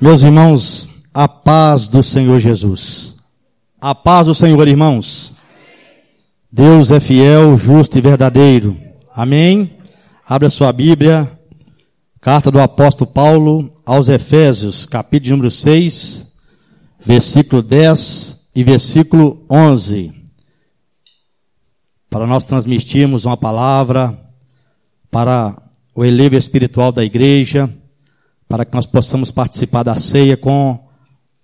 [0.00, 3.16] Meus irmãos, a paz do Senhor Jesus.
[3.80, 5.34] A paz do Senhor, irmãos.
[6.52, 8.80] Deus é fiel, justo e verdadeiro.
[9.12, 9.76] Amém?
[10.24, 11.28] Abra sua Bíblia.
[12.20, 16.32] Carta do apóstolo Paulo aos Efésios, capítulo número 6,
[17.00, 20.14] versículo 10 e versículo 11.
[22.08, 24.16] Para nós transmitirmos uma palavra
[25.10, 25.60] para
[25.92, 27.68] o elevo espiritual da igreja
[28.48, 30.88] para que nós possamos participar da ceia com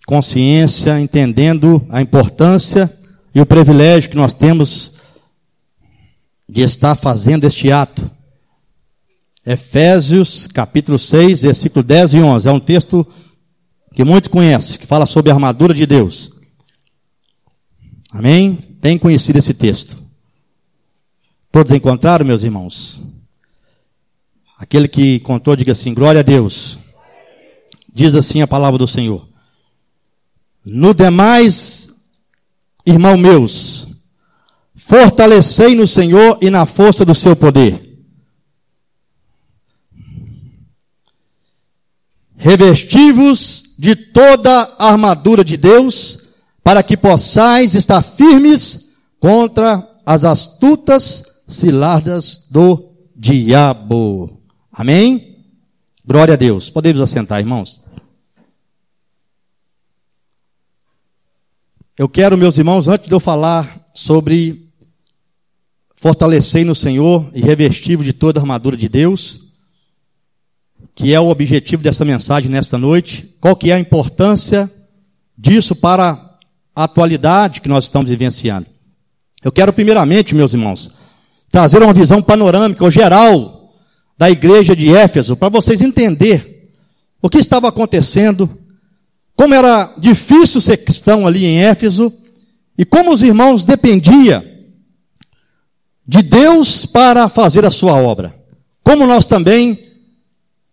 [0.06, 2.92] consciência, entendendo a importância
[3.34, 4.94] e o privilégio que nós temos
[6.48, 8.10] de estar fazendo este ato.
[9.44, 12.48] Efésios, capítulo 6, versículo 10 e 11.
[12.48, 13.06] É um texto
[13.94, 16.32] que muitos conhecem, que fala sobre a armadura de Deus.
[18.10, 18.76] Amém?
[18.80, 20.02] Tem conhecido esse texto.
[21.52, 23.02] Todos encontraram, meus irmãos?
[24.58, 26.78] Aquele que contou, diga assim: glória a Deus.
[27.94, 29.28] Diz assim a palavra do Senhor.
[30.64, 31.94] No demais,
[32.84, 33.86] irmão meus,
[34.74, 37.80] fortalecei no Senhor e na força do seu poder.
[42.36, 46.18] Revestivos de toda a armadura de Deus,
[46.64, 48.88] para que possais estar firmes
[49.20, 54.40] contra as astutas ciladas do diabo.
[54.72, 55.33] Amém?
[56.06, 56.68] Glória a Deus.
[56.68, 57.82] Podemos assentar, irmãos.
[61.96, 64.68] Eu quero, meus irmãos, antes de eu falar sobre
[65.96, 69.48] fortalecer no Senhor e revestivo de toda a armadura de Deus,
[70.94, 74.70] que é o objetivo dessa mensagem nesta noite, qual que é a importância
[75.38, 76.36] disso para
[76.76, 78.66] a atualidade que nós estamos vivenciando.
[79.42, 80.90] Eu quero primeiramente, meus irmãos,
[81.48, 83.63] trazer uma visão panorâmica ou geral
[84.16, 86.54] da igreja de Éfeso, para vocês entenderem
[87.20, 88.58] o que estava acontecendo
[89.36, 92.12] como era difícil ser cristão ali em Éfeso
[92.78, 94.44] e como os irmãos dependiam
[96.06, 98.34] de Deus para fazer a sua obra.
[98.82, 99.92] Como nós também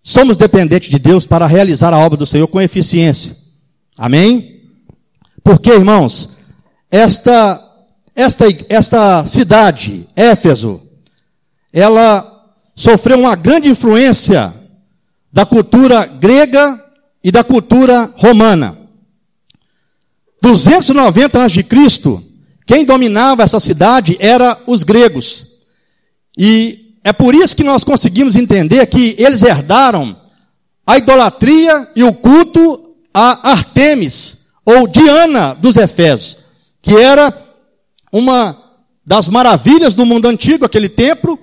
[0.03, 3.35] somos dependentes de Deus para realizar a obra do Senhor com eficiência.
[3.97, 4.62] Amém?
[5.44, 6.38] Porque, irmãos,
[6.90, 7.68] esta
[8.16, 10.81] esta esta cidade, Éfeso,
[11.72, 12.31] ela
[12.76, 14.54] sofreu uma grande influência
[15.32, 16.84] da cultura grega
[17.24, 18.78] e da cultura romana.
[20.42, 21.66] 290 a.C.,
[22.66, 25.48] quem dominava essa cidade era os gregos.
[26.38, 30.16] E é por isso que nós conseguimos entender que eles herdaram
[30.86, 36.38] a idolatria e o culto a Artemis, ou Diana dos Efésios,
[36.82, 37.34] que era
[38.12, 38.58] uma
[39.06, 41.40] das maravilhas do mundo antigo, aquele templo.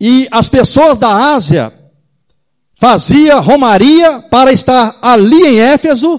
[0.00, 1.72] E as pessoas da Ásia
[2.74, 6.18] fazia romaria para estar ali em Éfeso,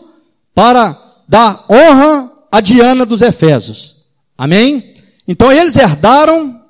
[0.53, 0.95] para
[1.27, 3.97] dar honra a Diana dos Efésios.
[4.37, 4.93] Amém?
[5.27, 6.61] Então eles herdaram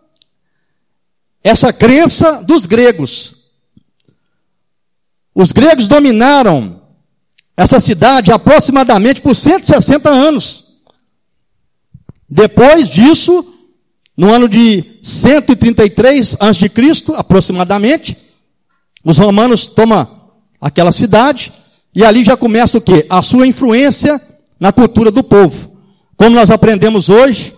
[1.43, 3.35] essa crença dos gregos.
[5.35, 6.81] Os gregos dominaram
[7.57, 10.71] essa cidade aproximadamente por 160 anos.
[12.29, 13.50] Depois disso,
[14.15, 16.71] no ano de 133 a.C.,
[17.15, 18.17] aproximadamente,
[19.03, 20.07] os romanos tomam
[20.59, 21.51] aquela cidade
[21.93, 23.05] e ali já começa o quê?
[23.09, 24.21] A sua influência
[24.59, 25.71] na cultura do povo.
[26.15, 27.57] Como nós aprendemos hoje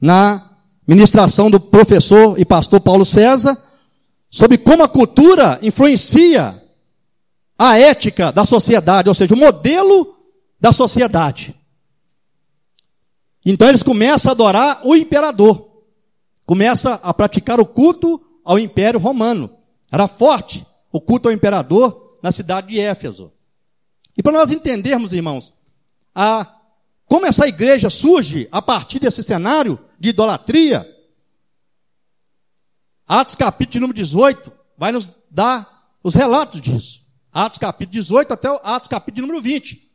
[0.00, 0.42] na
[0.86, 3.56] ministração do professor e pastor Paulo César
[4.30, 6.62] sobre como a cultura influencia
[7.58, 10.14] a ética da sociedade, ou seja, o modelo
[10.60, 11.54] da sociedade.
[13.48, 15.70] Então eles começam a adorar o imperador.
[16.44, 19.56] Começa a praticar o culto ao império romano.
[19.90, 23.32] Era forte o culto ao imperador na cidade de Éfeso.
[24.16, 25.54] E para nós entendermos, irmãos,
[26.12, 26.56] a,
[27.06, 30.92] como essa igreja surge a partir desse cenário de idolatria,
[33.06, 37.02] Atos capítulo número 18 vai nos dar os relatos disso.
[37.32, 39.88] Atos capítulo 18 até Atos capítulo número 20.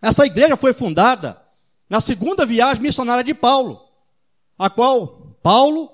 [0.00, 1.47] Essa igreja foi fundada
[1.88, 3.80] na segunda viagem missionária de Paulo,
[4.58, 5.90] a qual Paulo,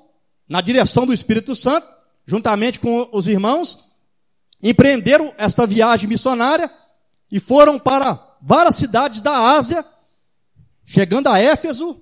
[0.49, 1.87] na direção do Espírito Santo,
[2.27, 3.91] juntamente com os irmãos,
[4.63, 6.71] empreenderam esta viagem missionária
[7.31, 9.85] e foram para várias cidades da Ásia,
[10.85, 12.01] chegando a Éfeso,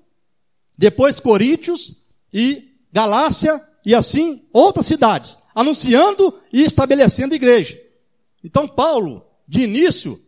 [0.77, 7.79] depois Coríntios e Galácia e assim outras cidades, anunciando e estabelecendo igreja.
[8.43, 10.21] Então Paulo, de início,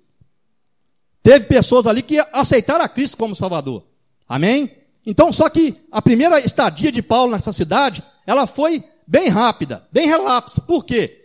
[1.24, 3.82] teve pessoas ali que aceitaram a Cristo como Salvador.
[4.28, 4.70] Amém?
[5.06, 10.06] Então, só que a primeira estadia de Paulo nessa cidade, ela foi bem rápida, bem
[10.06, 10.60] relapsa.
[10.60, 11.20] Por quê?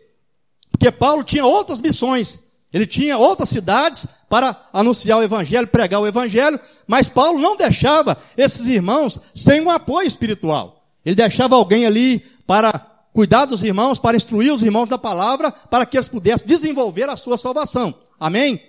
[0.72, 2.44] Porque Paulo tinha outras missões.
[2.72, 8.16] Ele tinha outras cidades para anunciar o evangelho, pregar o evangelho, mas Paulo não deixava
[8.38, 10.86] esses irmãos sem um apoio espiritual.
[11.04, 12.72] Ele deixava alguém ali para
[13.12, 17.18] cuidar dos irmãos, para instruir os irmãos da palavra, para que eles pudessem desenvolver a
[17.18, 17.94] sua salvação.
[18.20, 18.62] Amém?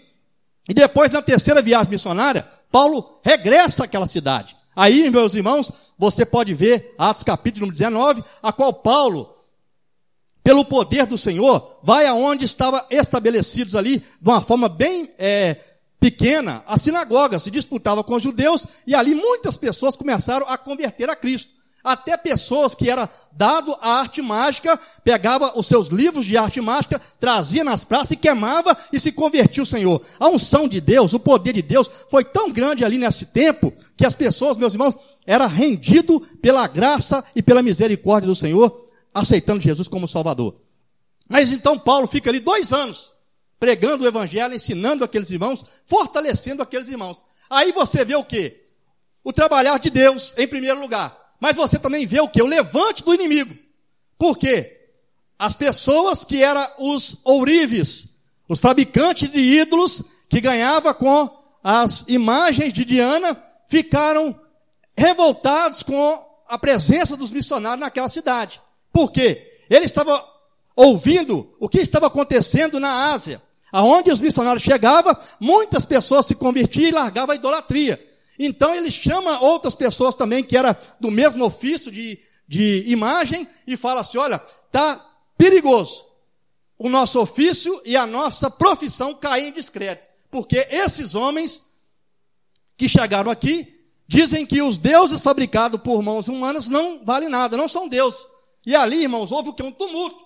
[0.68, 4.56] E depois, na terceira viagem missionária, Paulo regressa àquela cidade.
[4.74, 9.34] Aí, meus irmãos, você pode ver Atos capítulo 19, a qual Paulo,
[10.42, 15.56] pelo poder do Senhor, vai aonde estava estabelecidos ali, de uma forma bem é,
[15.98, 21.10] pequena, a sinagoga se disputava com os judeus, e ali muitas pessoas começaram a converter
[21.10, 21.52] a Cristo.
[21.82, 27.00] Até pessoas que era dado a arte mágica, pegava os seus livros de arte mágica,
[27.18, 30.02] trazia nas praças e queimava e se convertia o Senhor.
[30.18, 34.04] A unção de Deus, o poder de Deus foi tão grande ali nesse tempo que
[34.04, 34.94] as pessoas, meus irmãos,
[35.26, 40.56] era rendido pela graça e pela misericórdia do Senhor, aceitando Jesus como Salvador.
[41.28, 43.12] Mas então Paulo fica ali dois anos
[43.60, 47.22] pregando o evangelho, ensinando aqueles irmãos, fortalecendo aqueles irmãos.
[47.48, 48.64] Aí você vê o quê?
[49.22, 51.19] O trabalhar de Deus em primeiro lugar.
[51.40, 52.42] Mas você também vê o que?
[52.42, 53.56] O levante do inimigo.
[54.18, 54.78] Por quê?
[55.38, 58.10] As pessoas que eram os ourives,
[58.46, 61.30] os fabricantes de ídolos, que ganhava com
[61.64, 64.38] as imagens de Diana, ficaram
[64.96, 68.60] revoltados com a presença dos missionários naquela cidade.
[68.92, 69.64] Por quê?
[69.70, 70.22] Ele estava
[70.76, 73.40] ouvindo o que estava acontecendo na Ásia.
[73.72, 78.09] Aonde os missionários chegavam, muitas pessoas se convertiam e largavam a idolatria.
[78.42, 83.76] Então ele chama outras pessoas também que era do mesmo ofício de, de imagem e
[83.76, 84.38] fala assim: olha,
[84.70, 85.06] tá
[85.36, 86.06] perigoso
[86.78, 90.08] o nosso ofício e a nossa profissão cair em descrédito.
[90.30, 91.66] Porque esses homens
[92.78, 93.78] que chegaram aqui
[94.08, 98.26] dizem que os deuses fabricados por mãos humanas não valem nada, não são deuses.
[98.64, 99.62] E ali, irmãos, houve o que?
[99.62, 100.16] Um tumulto.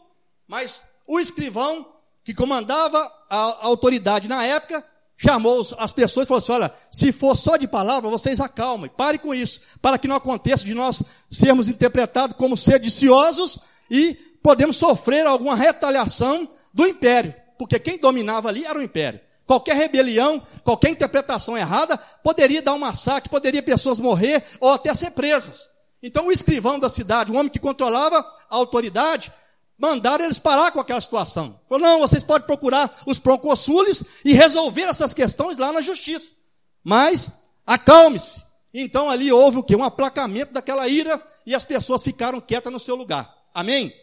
[0.47, 1.93] Mas o escrivão,
[2.25, 4.87] que comandava a autoridade na época,
[5.25, 9.19] chamou as pessoas e falou assim: olha, se for só de palavra, vocês acalmem, pare
[9.19, 13.61] com isso, para que não aconteça de nós sermos interpretados como sediciosos
[13.91, 19.21] e podemos sofrer alguma retaliação do império, porque quem dominava ali era o império.
[19.47, 25.11] Qualquer rebelião, qualquer interpretação errada, poderia dar um massacre, poderia pessoas morrer ou até ser
[25.11, 25.69] presas.
[26.03, 29.33] Então o escrivão da cidade, o homem que controlava a autoridade,
[29.79, 31.61] mandaram eles parar com aquela situação.
[31.69, 36.33] Falou, não, vocês podem procurar os proconsules e resolver essas questões lá na justiça.
[36.83, 37.33] Mas,
[37.67, 38.43] acalme-se.
[38.73, 39.77] Então ali houve o quê?
[39.77, 43.33] Um aplacamento daquela ira e as pessoas ficaram quietas no seu lugar.
[43.55, 43.95] Amém?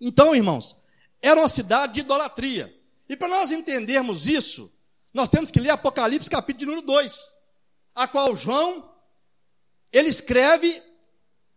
[0.00, 0.76] Então, irmãos,
[1.20, 2.74] era uma cidade de idolatria.
[3.08, 4.72] E para nós entendermos isso,
[5.14, 7.36] nós temos que ler Apocalipse capítulo número 2,
[7.94, 8.90] a qual João,
[9.92, 10.82] ele escreve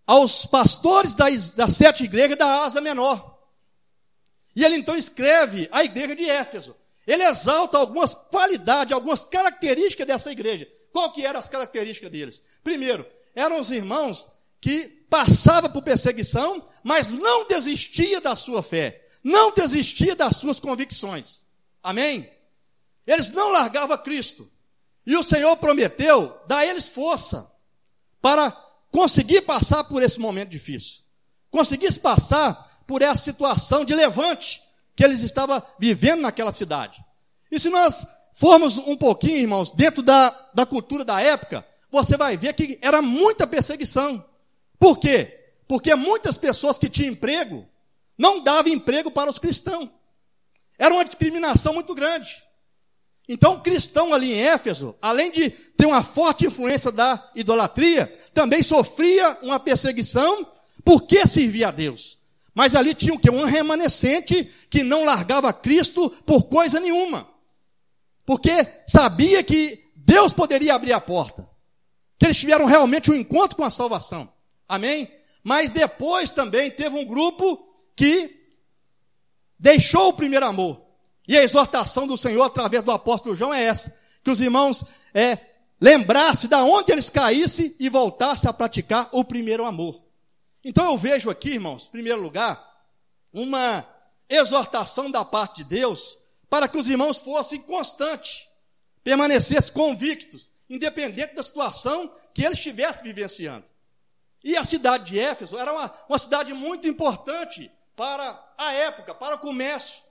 [0.05, 3.34] aos pastores das, das sete igrejas da Asa Menor.
[4.55, 6.75] E ele então escreve a igreja de Éfeso.
[7.05, 10.67] Ele exalta algumas qualidades, algumas características dessa igreja.
[10.91, 12.43] Qual que eram as características deles?
[12.63, 13.05] Primeiro,
[13.35, 14.29] eram os irmãos
[14.61, 21.45] que passavam por perseguição, mas não desistia da sua fé, não desistia das suas convicções.
[21.83, 22.31] Amém?
[23.05, 24.49] Eles não largavam Cristo.
[25.05, 27.51] E o Senhor prometeu dar a eles força
[28.21, 28.49] para
[28.91, 31.03] conseguir passar por esse momento difícil.
[31.51, 34.61] Conseguisse passar por essa situação de levante
[34.95, 37.03] que eles estavam vivendo naquela cidade.
[37.51, 42.37] E se nós formos um pouquinho, irmãos, dentro da, da cultura da época, você vai
[42.37, 44.23] ver que era muita perseguição.
[44.79, 45.53] Por quê?
[45.67, 47.65] Porque muitas pessoas que tinham emprego
[48.17, 49.89] não davam emprego para os cristãos.
[50.77, 52.43] Era uma discriminação muito grande.
[53.27, 58.61] Então, o cristão ali em Éfeso, além de ter uma forte influência da idolatria, também
[58.61, 60.47] sofria uma perseguição
[60.83, 62.19] porque servia a Deus.
[62.55, 63.29] Mas ali tinha o quê?
[63.29, 67.27] Um remanescente que não largava Cristo por coisa nenhuma.
[68.25, 68.49] Porque
[68.87, 71.47] sabia que Deus poderia abrir a porta.
[72.17, 74.31] Que eles tiveram realmente um encontro com a salvação.
[74.67, 75.11] Amém?
[75.43, 78.33] Mas depois também teve um grupo que
[79.59, 80.81] deixou o primeiro amor.
[81.27, 85.37] E a exortação do Senhor através do apóstolo João é essa: que os irmãos é,
[85.81, 90.04] lembrassem de onde eles caíssem e voltassem a praticar o primeiro amor.
[90.67, 92.59] Então eu vejo aqui, irmãos, em primeiro lugar,
[93.31, 93.87] uma
[94.27, 96.17] exortação da parte de Deus
[96.49, 98.47] para que os irmãos fossem constantes,
[99.03, 103.63] permanecessem convictos, independente da situação que eles estivessem vivenciando.
[104.43, 109.35] E a cidade de Éfeso era uma, uma cidade muito importante para a época, para
[109.35, 110.01] o comércio.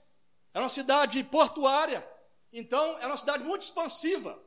[0.53, 2.07] Era uma cidade portuária.
[2.53, 4.39] Então, era uma cidade muito expansiva.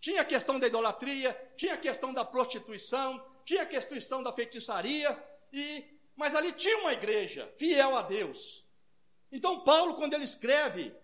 [0.00, 5.29] Tinha a questão da idolatria, tinha a questão da prostituição, tinha a questão da feitiçaria,
[5.52, 5.84] e,
[6.16, 8.64] mas ali tinha uma igreja fiel a Deus.
[9.32, 10.94] Então, Paulo, quando ele escreve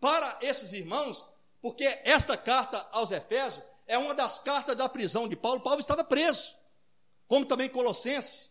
[0.00, 1.28] para esses irmãos,
[1.60, 6.04] porque esta carta aos Efésios é uma das cartas da prisão de Paulo, Paulo estava
[6.04, 6.54] preso,
[7.28, 8.50] como também Colossenses.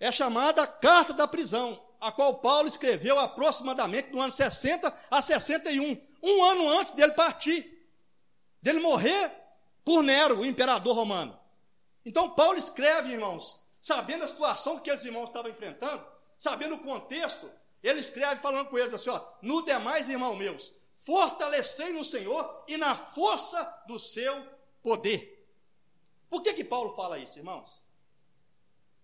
[0.00, 6.00] É chamada carta da prisão, a qual Paulo escreveu aproximadamente no ano 60 a 61,
[6.22, 7.88] um ano antes dele partir,
[8.60, 9.30] dele morrer
[9.84, 11.38] por Nero, o imperador romano.
[12.04, 16.04] Então, Paulo escreve, irmãos, sabendo a situação que aqueles irmãos estavam enfrentando,
[16.38, 17.50] sabendo o contexto,
[17.82, 22.78] ele escreve falando com eles assim: ó, no demais, irmãos meus, fortalecei no Senhor e
[22.78, 24.42] na força do seu
[24.82, 25.46] poder.
[26.30, 27.82] Por que que Paulo fala isso, irmãos?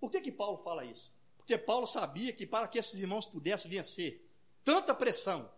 [0.00, 1.12] Por que que Paulo fala isso?
[1.36, 4.26] Porque Paulo sabia que para que esses irmãos pudessem vencer
[4.64, 5.50] tanta pressão,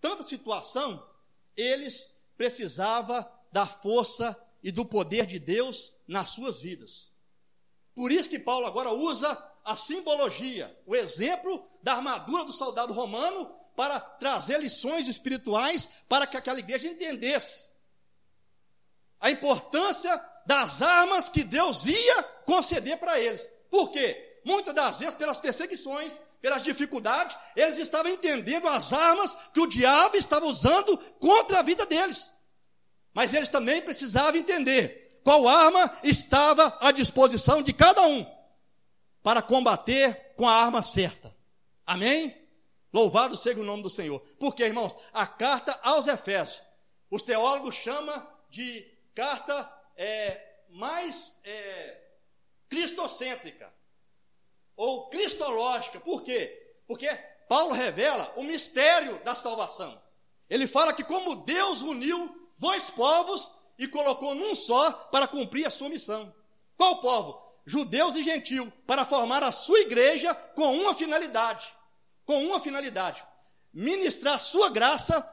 [0.00, 1.04] tanta situação,
[1.56, 7.12] eles precisavam da força e do poder de Deus nas suas vidas.
[7.98, 13.52] Por isso que Paulo agora usa a simbologia, o exemplo da armadura do soldado romano
[13.74, 17.66] para trazer lições espirituais para que aquela igreja entendesse
[19.18, 23.50] a importância das armas que Deus ia conceder para eles.
[23.68, 24.40] Por quê?
[24.44, 30.16] Muitas das vezes, pelas perseguições, pelas dificuldades, eles estavam entendendo as armas que o diabo
[30.16, 32.32] estava usando contra a vida deles.
[33.12, 38.26] Mas eles também precisavam entender qual arma estava à disposição de cada um
[39.22, 41.34] para combater com a arma certa.
[41.86, 42.36] Amém?
[42.92, 44.20] Louvado seja o nome do Senhor.
[44.38, 46.62] Porque, irmãos, a carta aos Efésios,
[47.10, 52.00] os teólogos chamam de carta é, mais é,
[52.68, 53.72] cristocêntrica
[54.76, 56.00] ou cristológica.
[56.00, 56.76] Por quê?
[56.86, 57.08] Porque
[57.48, 60.00] Paulo revela o mistério da salvação.
[60.48, 65.70] Ele fala que como Deus uniu dois povos e colocou num só para cumprir a
[65.70, 66.34] sua missão.
[66.76, 67.40] Qual povo?
[67.64, 71.66] Judeus e gentios, para formar a sua igreja com uma finalidade.
[72.24, 73.22] Com uma finalidade:
[73.72, 75.26] ministrar sua graça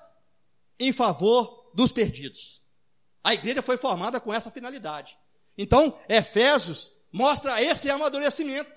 [0.79, 2.61] em favor dos perdidos.
[3.23, 5.17] A igreja foi formada com essa finalidade.
[5.57, 8.71] Então, Efésios mostra esse amadurecimento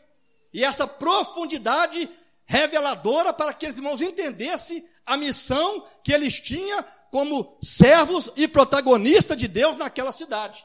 [0.52, 2.08] e essa profundidade
[2.46, 9.36] reveladora para que os irmãos entendessem a missão que eles tinham como servos e protagonistas
[9.36, 10.64] de Deus naquela cidade.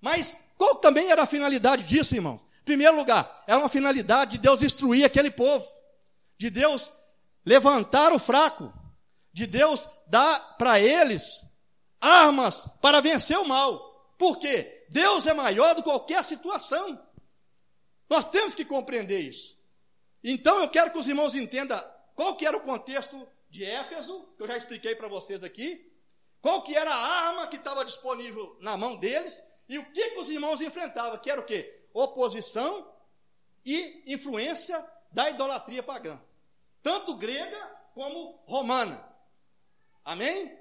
[0.00, 2.42] Mas qual também era a finalidade disso, irmãos?
[2.60, 5.66] Em primeiro lugar, era uma finalidade de Deus instruir aquele povo,
[6.36, 6.92] de Deus
[7.44, 8.72] levantar o fraco,
[9.32, 11.46] de Deus dar para eles
[12.00, 14.14] armas para vencer o mal.
[14.18, 14.86] Por quê?
[14.90, 17.00] Deus é maior do que qualquer situação.
[18.08, 19.56] Nós temos que compreender isso.
[20.22, 21.82] Então eu quero que os irmãos entendam
[22.14, 25.90] qual que era o contexto de Éfeso, que eu já expliquei para vocês aqui,
[26.40, 30.20] qual que era a arma que estava disponível na mão deles e o que, que
[30.20, 31.86] os irmãos enfrentavam, que era o quê?
[31.92, 32.90] Oposição
[33.64, 36.20] e influência da idolatria pagã,
[36.82, 37.58] tanto grega
[37.94, 39.04] como romana.
[40.04, 40.58] Amém?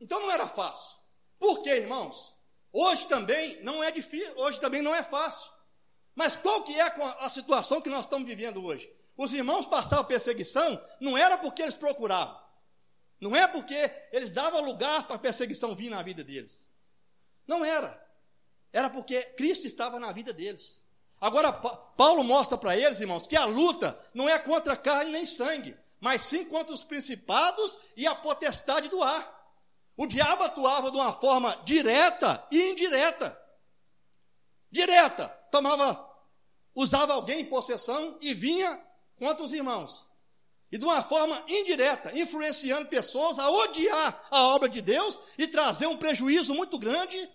[0.00, 0.96] Então não era fácil.
[1.38, 2.36] Por quê, irmãos?
[2.72, 5.50] Hoje também não é difícil, hoje também não é fácil.
[6.14, 6.82] Mas qual que é
[7.20, 8.92] a situação que nós estamos vivendo hoje?
[9.18, 12.40] Os irmãos passavam perseguição, não era porque eles procuravam.
[13.20, 16.70] Não é porque eles davam lugar para a perseguição vir na vida deles.
[17.44, 18.00] Não era.
[18.72, 20.84] Era porque Cristo estava na vida deles.
[21.20, 25.76] Agora, Paulo mostra para eles, irmãos, que a luta não é contra carne nem sangue,
[25.98, 29.36] mas sim contra os principados e a potestade do ar.
[29.96, 33.36] O diabo atuava de uma forma direta e indireta.
[34.70, 36.08] Direta, tomava,
[36.72, 38.86] usava alguém em possessão e vinha
[39.18, 40.06] contra os irmãos.
[40.70, 45.86] E de uma forma indireta, influenciando pessoas a odiar a obra de Deus e trazer
[45.86, 47.28] um prejuízo muito grande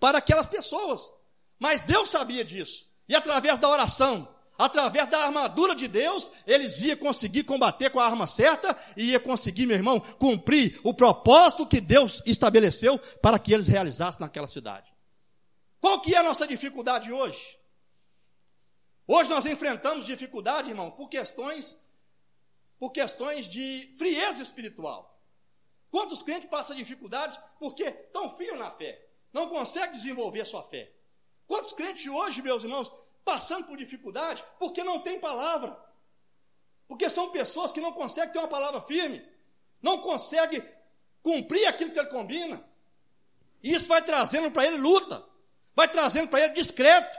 [0.00, 1.10] para aquelas pessoas.
[1.58, 2.86] Mas Deus sabia disso.
[3.06, 4.26] E através da oração,
[4.56, 9.20] através da armadura de Deus, eles iam conseguir combater com a arma certa e ia
[9.20, 14.90] conseguir, meu irmão, cumprir o propósito que Deus estabeleceu para que eles realizassem naquela cidade.
[15.80, 17.57] Qual que é a nossa dificuldade hoje?
[19.10, 21.82] Hoje nós enfrentamos dificuldade, irmão, por questões
[22.78, 25.18] por questões de frieza espiritual.
[25.90, 30.92] Quantos crentes passam dificuldade porque estão frios na fé, não conseguem desenvolver sua fé?
[31.46, 35.76] Quantos crentes hoje, meus irmãos, passando por dificuldade porque não tem palavra?
[36.86, 39.26] Porque são pessoas que não conseguem ter uma palavra firme,
[39.82, 40.62] não conseguem
[41.22, 42.62] cumprir aquilo que ele combina.
[43.62, 45.26] E isso vai trazendo para ele luta,
[45.74, 47.18] vai trazendo para ele discreto,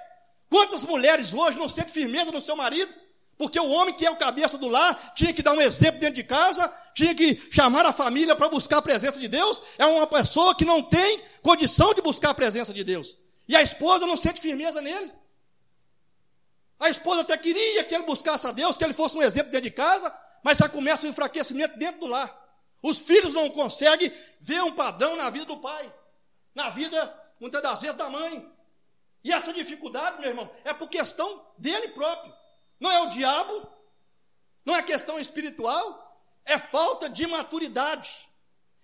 [0.49, 2.93] Quantas mulheres hoje não sentem firmeza no seu marido?
[3.37, 6.15] Porque o homem que é o cabeça do lar tinha que dar um exemplo dentro
[6.15, 9.63] de casa, tinha que chamar a família para buscar a presença de Deus.
[9.77, 13.17] É uma pessoa que não tem condição de buscar a presença de Deus.
[13.47, 15.11] E a esposa não sente firmeza nele.
[16.79, 19.69] A esposa até queria que ele buscasse a Deus, que ele fosse um exemplo dentro
[19.69, 20.13] de casa,
[20.43, 22.29] mas já começa o enfraquecimento dentro do lar.
[22.81, 25.93] Os filhos não conseguem ver um padrão na vida do pai,
[26.55, 28.58] na vida, muitas das vezes, da mãe.
[29.23, 32.33] E essa dificuldade, meu irmão, é por questão dele próprio.
[32.79, 33.67] Não é o diabo,
[34.65, 36.09] não é questão espiritual,
[36.45, 38.09] é falta de maturidade,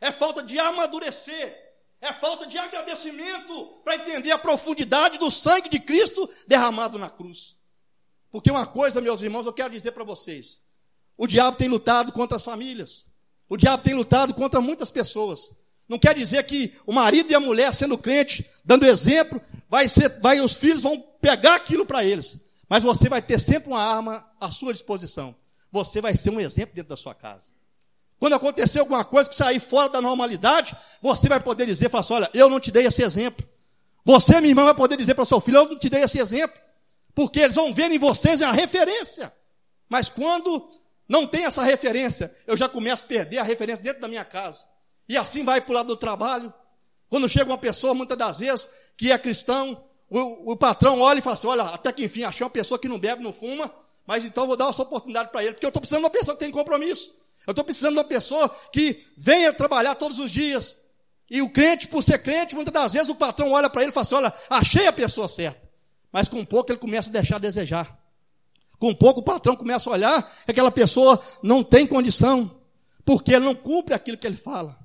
[0.01, 1.63] é falta de amadurecer,
[2.01, 7.57] é falta de agradecimento para entender a profundidade do sangue de Cristo derramado na cruz.
[8.29, 10.61] Porque uma coisa, meus irmãos, eu quero dizer para vocês:
[11.17, 13.09] o diabo tem lutado contra as famílias,
[13.47, 15.55] o diabo tem lutado contra muitas pessoas.
[15.87, 19.39] Não quer dizer que o marido e a mulher, sendo crente, dando exemplo,
[19.75, 22.39] vai ser, vai, os filhos vão pegar aquilo para eles.
[22.69, 25.35] Mas você vai ter sempre uma arma à sua disposição.
[25.69, 27.51] Você vai ser um exemplo dentro da sua casa.
[28.17, 32.13] Quando acontecer alguma coisa que sair fora da normalidade, você vai poder dizer, falar assim,
[32.13, 33.45] olha, eu não te dei esse exemplo.
[34.05, 36.19] Você, minha irmã, vai poder dizer para o seu filho, eu não te dei esse
[36.19, 36.57] exemplo.
[37.13, 39.33] Porque eles vão ver em vocês a referência.
[39.89, 40.69] Mas quando
[41.05, 44.65] não tem essa referência, eu já começo a perder a referência dentro da minha casa.
[45.09, 46.53] E assim vai para o lado do trabalho.
[47.15, 51.21] Quando chega uma pessoa, muitas das vezes, que é cristão, o, o patrão olha e
[51.21, 53.71] fala assim: olha, até que enfim, achei uma pessoa que não bebe, não fuma,
[54.05, 56.35] mas então vou dar essa oportunidade para ele, porque eu estou precisando de uma pessoa
[56.35, 57.15] que tem compromisso.
[57.47, 60.81] Eu estou precisando de uma pessoa que venha trabalhar todos os dias.
[61.29, 63.93] E o crente, por ser crente, muitas das vezes o patrão olha para ele e
[63.93, 65.61] fala assim: olha, achei a pessoa certa.
[66.11, 67.97] Mas com pouco ele começa a deixar a desejar.
[68.77, 72.59] Com pouco o patrão começa a olhar que aquela pessoa não tem condição,
[73.05, 74.77] porque ele não cumpre aquilo que ele fala.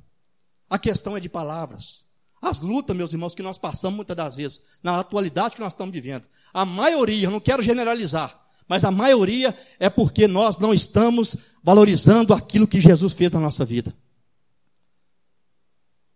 [0.68, 2.08] A questão é de palavras.
[2.40, 5.92] As lutas, meus irmãos, que nós passamos muitas das vezes, na atualidade que nós estamos
[5.92, 6.26] vivendo.
[6.54, 12.32] A maioria, eu não quero generalizar, mas a maioria é porque nós não estamos valorizando
[12.32, 13.94] aquilo que Jesus fez na nossa vida.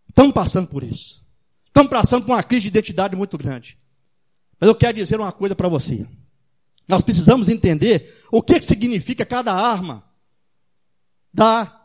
[0.09, 1.25] Estamos passando por isso.
[1.66, 3.76] Estamos passando por uma crise de identidade muito grande.
[4.61, 6.07] Mas eu quero dizer uma coisa para você.
[6.87, 10.04] Nós precisamos entender o que, que significa cada arma
[11.33, 11.85] da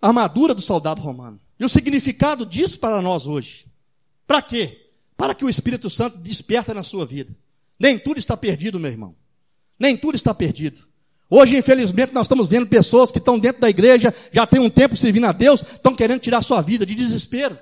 [0.00, 1.40] armadura do soldado romano.
[1.58, 3.66] E o significado disso para nós hoje.
[4.26, 4.88] Para quê?
[5.16, 7.34] Para que o Espírito Santo desperta na sua vida.
[7.78, 9.14] Nem tudo está perdido, meu irmão.
[9.78, 10.86] Nem tudo está perdido.
[11.30, 14.96] Hoje, infelizmente, nós estamos vendo pessoas que estão dentro da igreja, já tem um tempo
[14.96, 17.58] servindo a Deus, estão querendo tirar sua vida de desespero.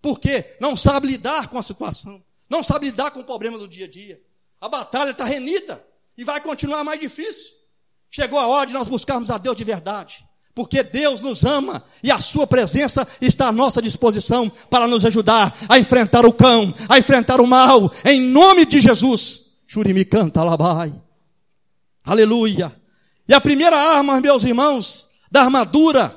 [0.00, 0.56] Por quê?
[0.60, 2.22] Não sabe lidar com a situação.
[2.48, 4.20] Não sabe lidar com o problema do dia a dia.
[4.60, 5.82] A batalha está renita
[6.16, 7.52] e vai continuar mais difícil.
[8.10, 10.21] Chegou a hora de nós buscarmos a Deus de verdade.
[10.54, 15.56] Porque Deus nos ama e a Sua presença está à nossa disposição para nos ajudar
[15.68, 19.46] a enfrentar o cão, a enfrentar o mal, em nome de Jesus.
[19.66, 20.92] Churimi canta labai.
[22.04, 22.74] Aleluia.
[23.26, 26.14] E a primeira arma, meus irmãos, da armadura,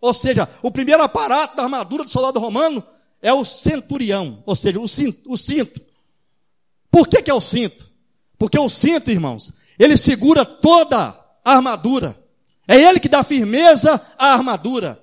[0.00, 2.84] ou seja, o primeiro aparato da armadura do soldado romano
[3.20, 5.20] é o centurião, ou seja, o cinto.
[5.26, 5.80] O cinto.
[6.90, 7.90] Por que, que é o cinto?
[8.38, 12.21] Porque o cinto, irmãos, ele segura toda a armadura.
[12.66, 15.02] É ele que dá firmeza à armadura.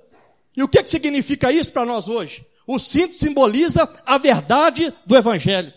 [0.56, 2.44] E o que, que significa isso para nós hoje?
[2.66, 5.72] O cinto simboliza a verdade do Evangelho.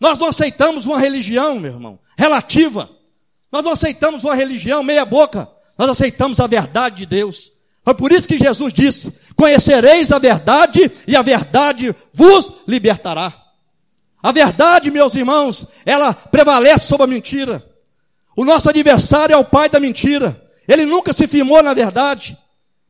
[0.00, 2.90] Nós não aceitamos uma religião, meu irmão, relativa.
[3.52, 5.50] Nós não aceitamos uma religião meia-boca.
[5.76, 7.52] Nós aceitamos a verdade de Deus.
[7.84, 13.32] Foi por isso que Jesus disse: Conhecereis a verdade, e a verdade vos libertará.
[14.22, 17.66] A verdade, meus irmãos, ela prevalece sobre a mentira.
[18.36, 20.49] O nosso adversário é o pai da mentira.
[20.70, 22.38] Ele nunca se firmou na verdade.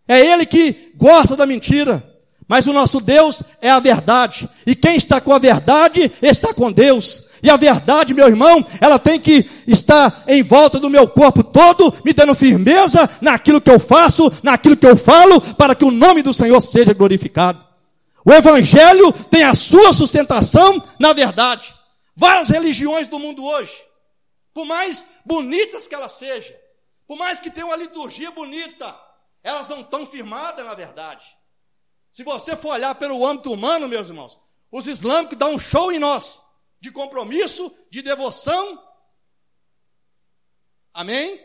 [0.07, 2.07] É ele que gosta da mentira.
[2.47, 4.47] Mas o nosso Deus é a verdade.
[4.67, 7.25] E quem está com a verdade está com Deus.
[7.43, 11.95] E a verdade, meu irmão, ela tem que estar em volta do meu corpo todo,
[12.05, 16.23] me dando firmeza naquilo que eu faço, naquilo que eu falo, para que o nome
[16.23, 17.65] do Senhor seja glorificado.
[18.23, 21.75] O Evangelho tem a sua sustentação na verdade.
[22.15, 23.73] Várias religiões do mundo hoje,
[24.53, 26.60] por mais bonitas que elas sejam,
[27.11, 28.97] por mais que tenham uma liturgia bonita,
[29.43, 31.37] elas não estão firmadas na verdade.
[32.09, 35.99] Se você for olhar pelo âmbito humano, meus irmãos, os islâmicos dão um show em
[35.99, 36.47] nós
[36.81, 38.81] de compromisso, de devoção.
[40.95, 41.45] Amém?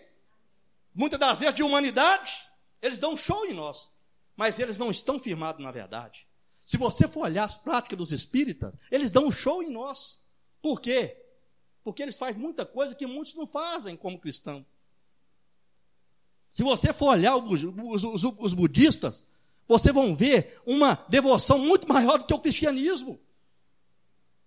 [0.94, 2.48] Muitas das vezes de humanidade,
[2.80, 3.92] eles dão um show em nós,
[4.36, 6.28] mas eles não estão firmados na verdade.
[6.64, 10.22] Se você for olhar as práticas dos espíritas, eles dão um show em nós.
[10.62, 11.20] Por quê?
[11.84, 14.64] Porque eles fazem muita coisa que muitos não fazem como cristão.
[16.56, 19.26] Se você for olhar os, os, os budistas,
[19.68, 23.20] você vão ver uma devoção muito maior do que o cristianismo.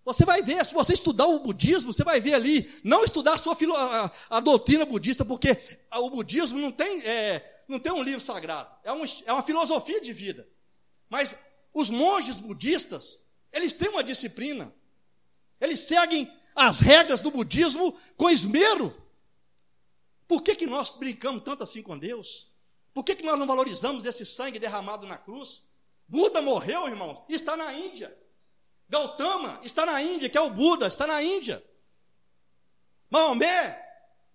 [0.06, 3.36] Você vai ver, se você estudar o budismo, você vai ver ali, não estudar a,
[3.36, 5.54] sua filo, a, a doutrina budista, porque
[5.96, 10.00] o budismo não tem, é, não tem um livro sagrado, é, um, é uma filosofia
[10.00, 10.48] de vida.
[11.10, 11.38] Mas
[11.74, 14.74] os monges budistas, eles têm uma disciplina,
[15.60, 18.96] eles seguem as regras do budismo com esmero.
[20.28, 22.52] Por que, que nós brincamos tanto assim com Deus?
[22.92, 25.64] Por que, que nós não valorizamos esse sangue derramado na cruz?
[26.06, 28.16] Buda morreu, irmãos, e está na Índia.
[28.88, 31.64] Gautama está na Índia, que é o Buda, está na Índia.
[33.10, 33.86] Maomé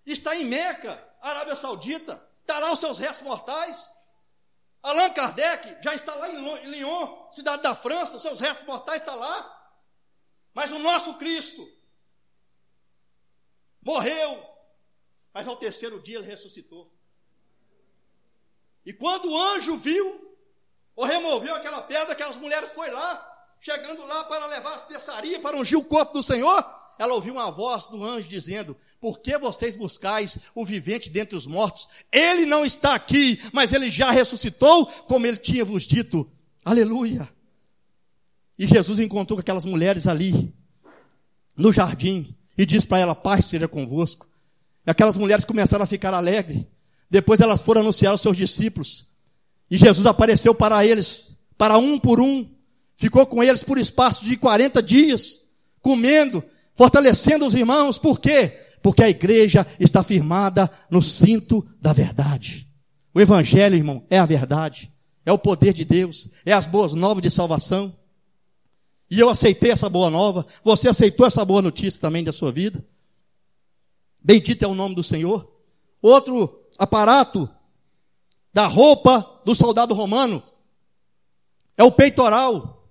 [0.04, 3.94] está em Meca, Arábia Saudita, está lá os seus restos mortais.
[4.82, 9.50] Allan Kardec já está lá em Lyon, cidade da França, seus restos mortais estão lá.
[10.52, 11.66] Mas o nosso Cristo
[13.82, 14.53] morreu,
[15.34, 16.88] mas ao terceiro dia ele ressuscitou.
[18.86, 20.32] E quando o anjo viu,
[20.94, 25.56] ou removeu aquela pedra, aquelas mulheres foi lá, chegando lá para levar as peçarias, para
[25.56, 26.64] ungir o corpo do Senhor,
[26.96, 31.46] ela ouviu uma voz do anjo dizendo: Por que vocês buscais o vivente dentre os
[31.46, 31.88] mortos?
[32.12, 36.30] Ele não está aqui, mas ele já ressuscitou, como ele tinha vos dito.
[36.64, 37.28] Aleluia.
[38.56, 40.54] E Jesus encontrou aquelas mulheres ali,
[41.56, 44.28] no jardim, e disse para ela: Paz seja convosco.
[44.86, 46.64] Aquelas mulheres começaram a ficar alegres.
[47.10, 49.06] Depois elas foram anunciar aos seus discípulos.
[49.70, 52.48] E Jesus apareceu para eles, para um por um.
[52.96, 55.42] Ficou com eles por espaço de 40 dias,
[55.80, 56.44] comendo,
[56.74, 57.98] fortalecendo os irmãos.
[57.98, 58.60] Por quê?
[58.82, 62.68] Porque a igreja está firmada no cinto da verdade.
[63.14, 64.92] O evangelho, irmão, é a verdade.
[65.24, 66.28] É o poder de Deus.
[66.44, 67.94] É as boas novas de salvação.
[69.10, 70.44] E eu aceitei essa boa nova.
[70.62, 72.84] Você aceitou essa boa notícia também da sua vida?
[74.24, 75.52] Bendito é o nome do Senhor.
[76.00, 77.48] Outro aparato
[78.52, 80.42] da roupa do soldado romano
[81.76, 82.88] é o peitoral,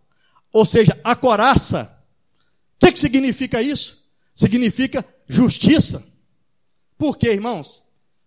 [0.52, 1.94] ou seja, a coraça
[2.84, 4.04] que, que significa isso?
[4.36, 6.06] Significa justiça.
[6.98, 7.84] Por quê, irmãos?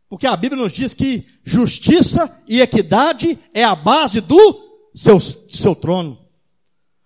[0.08, 5.74] Porque a Bíblia nos diz que justiça e equidade é a base do seu, seu
[5.74, 6.18] trono.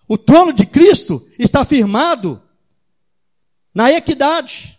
[0.07, 2.41] O trono de Cristo está firmado
[3.75, 4.79] na equidade,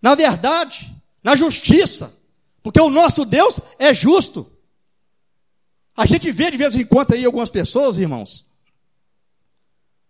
[0.00, 2.18] na verdade, na justiça.
[2.62, 4.50] Porque o nosso Deus é justo.
[5.96, 8.46] A gente vê de vez em quando aí algumas pessoas, irmãos,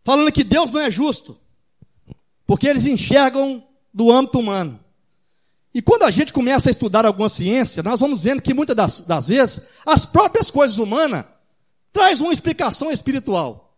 [0.05, 1.39] falando que Deus não é justo,
[2.47, 4.79] porque eles enxergam do âmbito humano.
[5.73, 9.01] E quando a gente começa a estudar alguma ciência, nós vamos vendo que muitas das,
[9.01, 11.25] das vezes as próprias coisas humanas
[11.93, 13.77] traz uma explicação espiritual.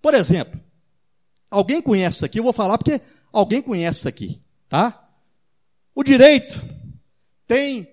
[0.00, 0.58] Por exemplo,
[1.50, 3.00] alguém conhece isso aqui, eu vou falar porque
[3.32, 5.03] alguém conhece isso aqui, tá?
[5.94, 6.60] O direito
[7.46, 7.88] tem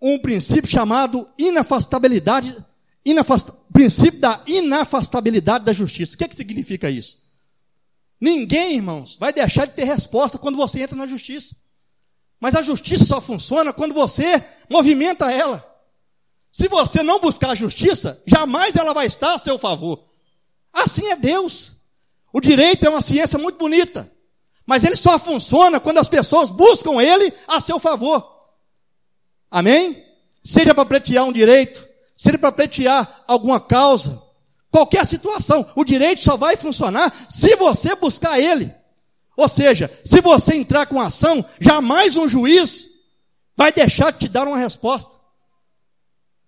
[0.00, 2.56] um princípio chamado inafastabilidade
[3.04, 3.52] inafast...
[3.72, 6.14] princípio da inafastabilidade da justiça.
[6.14, 7.22] O que, é que significa isso?
[8.20, 11.56] Ninguém, irmãos, vai deixar de ter resposta quando você entra na justiça.
[12.40, 15.64] Mas a justiça só funciona quando você movimenta ela.
[16.50, 20.04] Se você não buscar a justiça, jamais ela vai estar a seu favor.
[20.72, 21.76] Assim é Deus.
[22.32, 24.10] O direito é uma ciência muito bonita,
[24.68, 28.22] mas ele só funciona quando as pessoas buscam ele a seu favor.
[29.50, 30.04] Amém?
[30.44, 34.22] Seja para pleitear um direito, se ele para pleitear alguma causa,
[34.70, 38.70] qualquer situação, o direito só vai funcionar se você buscar ele.
[39.38, 42.88] Ou seja, se você entrar com ação, jamais um juiz
[43.56, 45.16] vai deixar de te dar uma resposta.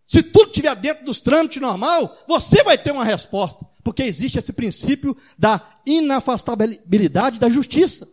[0.07, 4.53] Se tudo estiver dentro dos trâmites normal, você vai ter uma resposta, porque existe esse
[4.53, 8.09] princípio da inafastabilidade da justiça.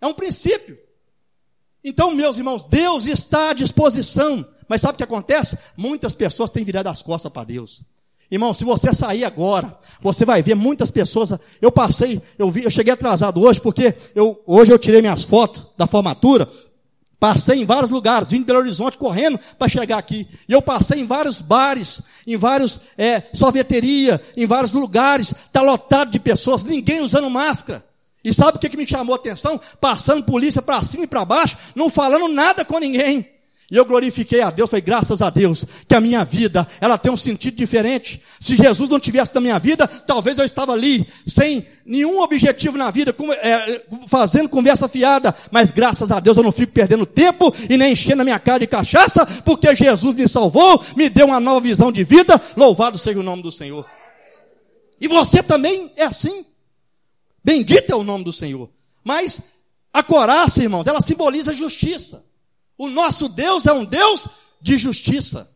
[0.00, 0.78] É um princípio.
[1.82, 5.58] Então, meus irmãos, Deus está à disposição mas sabe o que acontece?
[5.76, 7.82] Muitas pessoas têm virado as costas para Deus.
[8.30, 11.32] Irmão, se você sair agora, você vai ver muitas pessoas.
[11.60, 15.66] Eu passei, eu vi, eu cheguei atrasado hoje porque eu, hoje eu tirei minhas fotos
[15.76, 16.48] da formatura.
[17.20, 20.26] Passei em vários lugares, vim de Belo Horizonte correndo para chegar aqui.
[20.48, 25.32] E eu passei em vários bares, em vários é, sorveteria, em vários lugares.
[25.32, 27.84] Está lotado de pessoas, ninguém usando máscara.
[28.24, 29.60] E sabe o que, que me chamou a atenção?
[29.78, 33.28] Passando polícia para cima e para baixo, não falando nada com ninguém.
[33.70, 37.12] E eu glorifiquei a Deus, foi graças a Deus, que a minha vida, ela tem
[37.12, 38.20] um sentido diferente.
[38.40, 42.90] Se Jesus não tivesse na minha vida, talvez eu estava ali, sem nenhum objetivo na
[42.90, 45.32] vida, é, fazendo conversa fiada.
[45.52, 48.58] Mas graças a Deus eu não fico perdendo tempo e nem enchendo a minha cara
[48.58, 52.40] de cachaça, porque Jesus me salvou, me deu uma nova visão de vida.
[52.56, 53.86] Louvado seja o nome do Senhor.
[55.00, 56.44] E você também é assim.
[57.42, 58.68] Bendito é o nome do Senhor.
[59.04, 59.40] Mas
[59.92, 62.28] a coraça, irmãos, ela simboliza justiça.
[62.80, 64.26] O nosso Deus é um Deus
[64.58, 65.54] de justiça.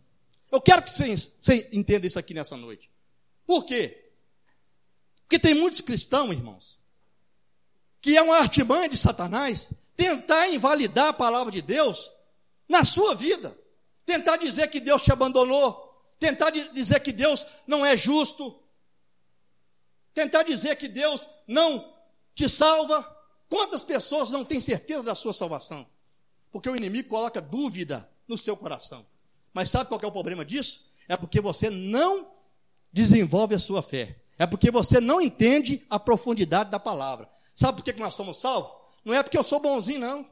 [0.53, 2.91] Eu quero que você, você entenda isso aqui nessa noite.
[3.47, 4.13] Por quê?
[5.23, 6.79] Porque tem muitos cristãos, irmãos,
[8.03, 12.13] que é uma artimanha de Satanás tentar invalidar a palavra de Deus
[12.69, 13.59] na sua vida.
[14.05, 15.99] Tentar dizer que Deus te abandonou.
[16.19, 18.63] Tentar dizer que Deus não é justo.
[20.13, 21.91] Tentar dizer que Deus não
[22.35, 23.03] te salva.
[23.49, 25.94] Quantas pessoas não têm certeza da sua salvação?
[26.55, 29.05] Porque o inimigo coloca dúvida no seu coração.
[29.53, 30.87] Mas sabe qual é o problema disso?
[31.09, 32.29] É porque você não
[32.93, 34.21] desenvolve a sua fé.
[34.39, 37.29] É porque você não entende a profundidade da palavra.
[37.57, 38.71] Sabe por que nós somos salvos?
[39.05, 40.25] Não é porque eu sou bonzinho, não.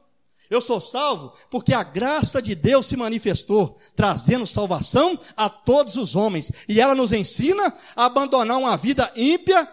[0.49, 6.15] Eu sou salvo porque a graça de Deus se manifestou, trazendo salvação a todos os
[6.15, 6.53] homens.
[6.69, 9.69] E ela nos ensina a abandonar uma vida ímpia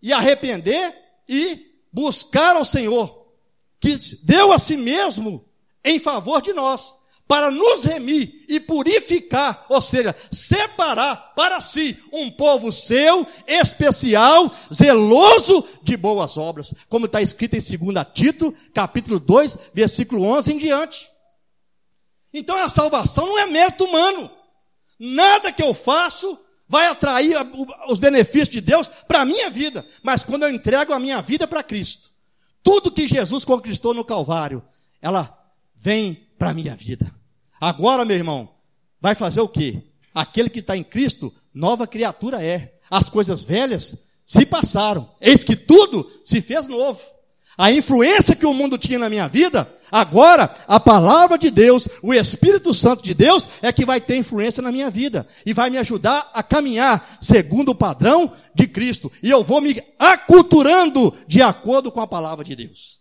[0.00, 3.21] e arrepender e buscar ao Senhor,
[3.82, 5.44] que deu a si mesmo
[5.84, 6.94] em favor de nós
[7.26, 15.66] para nos remir e purificar, ou seja, separar para si um povo seu, especial, zeloso
[15.82, 21.10] de boas obras, como está escrito em 2 Tito, capítulo 2, versículo 11 em diante.
[22.32, 24.30] Então a salvação não é mérito humano.
[24.98, 27.34] Nada que eu faço vai atrair
[27.88, 31.46] os benefícios de Deus para a minha vida, mas quando eu entrego a minha vida
[31.46, 32.11] para Cristo,
[32.62, 34.62] tudo que Jesus conquistou no Calvário,
[35.00, 35.38] ela
[35.74, 37.12] vem para a minha vida.
[37.60, 38.48] Agora, meu irmão,
[39.00, 39.82] vai fazer o quê?
[40.14, 42.78] Aquele que está em Cristo, nova criatura é.
[42.90, 43.96] As coisas velhas
[44.26, 45.10] se passaram.
[45.20, 47.00] Eis que tudo se fez novo.
[47.56, 52.14] A influência que o mundo tinha na minha vida, agora a palavra de Deus, o
[52.14, 55.78] Espírito Santo de Deus é que vai ter influência na minha vida e vai me
[55.78, 59.12] ajudar a caminhar segundo o padrão de Cristo.
[59.22, 63.00] E eu vou me aculturando de acordo com a palavra de Deus.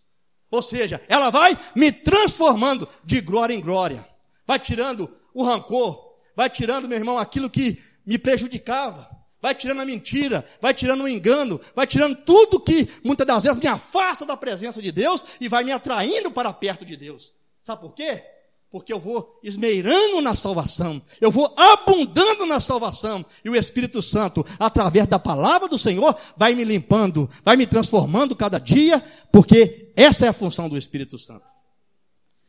[0.51, 4.11] Ou seja, ela vai me transformando de glória em glória
[4.51, 9.09] vai tirando o rancor, vai tirando, meu irmão, aquilo que me prejudicava,
[9.41, 13.57] vai tirando a mentira, vai tirando o engano, vai tirando tudo que muitas das vezes
[13.57, 17.33] me afasta da presença de Deus e vai me atraindo para perto de Deus.
[17.61, 18.23] Sabe por quê?
[18.69, 24.45] Porque eu vou esmeirando na salvação, eu vou abundando na salvação, e o Espírito Santo,
[24.57, 30.25] através da palavra do Senhor, vai me limpando, vai me transformando cada dia, porque essa
[30.25, 31.45] é a função do Espírito Santo.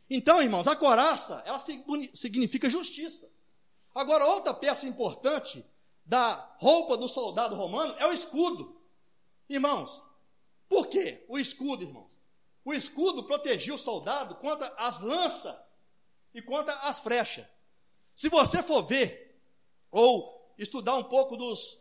[0.09, 1.59] Então, irmãos, a coraça, ela
[2.13, 3.27] significa justiça.
[3.93, 5.65] Agora, outra peça importante
[6.05, 8.79] da roupa do soldado romano é o escudo.
[9.47, 10.03] Irmãos,
[10.67, 12.19] por quê o escudo, irmãos?
[12.65, 15.55] O escudo protegia o soldado contra as lanças
[16.33, 17.45] e contra as flechas.
[18.15, 19.39] Se você for ver
[19.91, 21.79] ou estudar um pouco dos,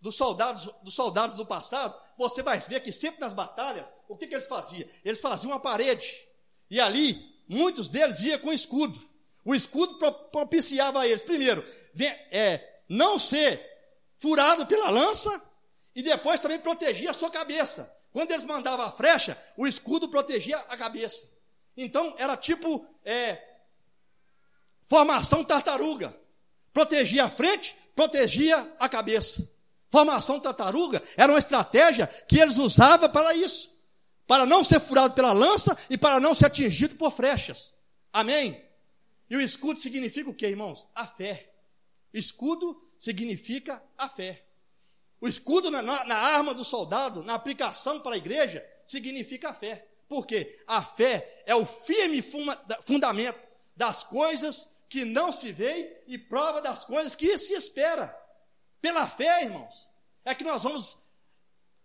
[0.00, 4.26] dos soldados, dos soldados do passado, você vai ver que sempre nas batalhas, o que,
[4.26, 4.88] que eles faziam?
[5.04, 6.26] Eles faziam uma parede
[6.68, 9.08] e ali, muitos deles iam com escudo.
[9.44, 9.98] O escudo
[10.30, 11.64] propiciava a eles, primeiro,
[12.30, 13.64] é, não ser
[14.18, 15.42] furado pela lança
[15.94, 17.90] e depois também protegia a sua cabeça.
[18.12, 21.30] Quando eles mandavam a flecha, o escudo protegia a cabeça.
[21.76, 23.40] Então, era tipo é,
[24.82, 26.14] formação tartaruga.
[26.72, 29.48] Protegia a frente, protegia a cabeça.
[29.88, 33.70] Formação tartaruga era uma estratégia que eles usavam para isso
[34.30, 37.74] para não ser furado pela lança e para não ser atingido por flechas.
[38.12, 38.64] Amém?
[39.28, 40.86] E o escudo significa o que, irmãos?
[40.94, 41.49] A fé.
[42.12, 44.44] Escudo significa a fé.
[45.20, 49.86] O escudo na, na, arma do soldado, na aplicação para a igreja, significa a fé.
[50.08, 50.58] Por quê?
[50.66, 52.22] A fé é o firme
[52.82, 53.46] fundamento
[53.76, 58.16] das coisas que não se vê e prova das coisas que se espera.
[58.80, 59.90] Pela fé, irmãos,
[60.24, 60.98] é que nós vamos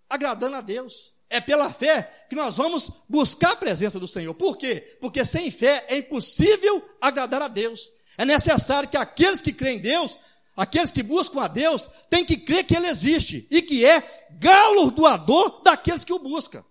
[0.10, 1.14] agradando a Deus.
[1.30, 4.34] É pela fé que nós vamos buscar a presença do Senhor.
[4.34, 4.98] Por quê?
[5.02, 7.92] Porque sem fé é impossível agradar a Deus.
[8.18, 10.20] É necessário que aqueles que creem em Deus,
[10.56, 15.62] aqueles que buscam a Deus, têm que crer que Ele existe e que é galardoador
[15.64, 16.64] daqueles que o buscam.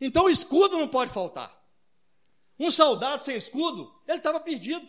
[0.00, 1.52] Então o escudo não pode faltar.
[2.58, 4.88] Um soldado sem escudo, ele estava perdido.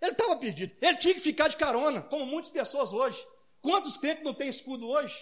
[0.00, 0.74] Ele estava perdido.
[0.80, 3.26] Ele tinha que ficar de carona, como muitas pessoas hoje.
[3.60, 5.14] Quantos crentes não têm escudo hoje?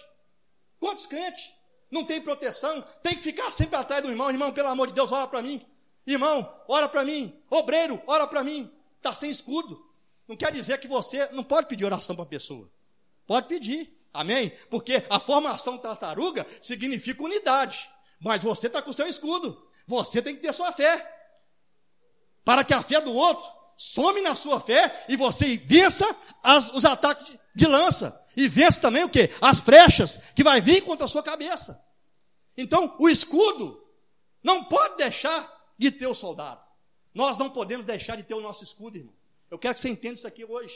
[0.79, 1.51] Quantos crentes?
[1.91, 4.29] não tem proteção, tem que ficar sempre atrás do irmão.
[4.29, 5.65] Irmão, pelo amor de Deus, ora para mim.
[6.05, 7.37] Irmão, ora para mim.
[7.49, 8.71] Obreiro, ora para mim.
[8.97, 9.85] Está sem escudo.
[10.27, 12.69] Não quer dizer que você não pode pedir oração para a pessoa.
[13.25, 13.95] Pode pedir.
[14.13, 14.51] Amém?
[14.69, 17.89] Porque a formação tartaruga significa unidade.
[18.19, 19.67] Mas você está com o seu escudo.
[19.85, 21.13] Você tem que ter sua fé.
[22.43, 26.03] Para que a fé do outro some na sua fé e você vença
[26.41, 28.25] as, os ataques de, de lança.
[28.35, 29.29] E vence também o que?
[29.41, 31.83] As flechas que vai vir contra a sua cabeça.
[32.55, 33.83] Então, o escudo
[34.43, 36.61] não pode deixar de ter o soldado.
[37.17, 39.13] Nós não podemos deixar de ter o nosso escudo, irmão.
[39.51, 40.75] Eu quero que você entenda isso aqui hoje.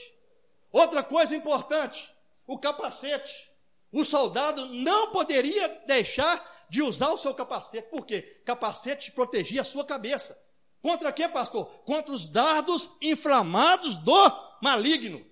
[0.71, 2.13] Outra coisa importante,
[2.47, 3.49] o capacete.
[3.91, 7.89] O soldado não poderia deixar de usar o seu capacete.
[7.89, 8.41] Por quê?
[8.43, 10.37] Capacete protegia a sua cabeça.
[10.81, 11.65] Contra quê, pastor?
[11.85, 15.23] Contra os dardos inflamados do maligno.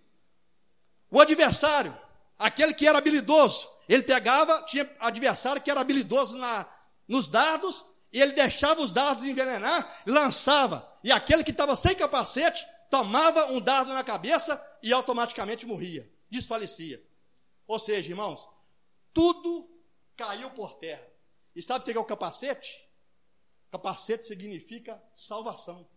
[1.10, 1.98] O adversário
[2.40, 6.66] Aquele que era habilidoso, ele pegava, tinha adversário que era habilidoso na,
[7.06, 10.98] nos dardos, e ele deixava os dardos envenenar, lançava.
[11.04, 17.04] E aquele que estava sem capacete tomava um dardo na cabeça e automaticamente morria, desfalecia.
[17.68, 18.50] Ou seja, irmãos,
[19.14, 19.70] tudo
[20.16, 21.08] caiu por terra.
[21.56, 22.88] E sabe o que é o capacete?
[23.72, 25.88] Capacete significa salvação.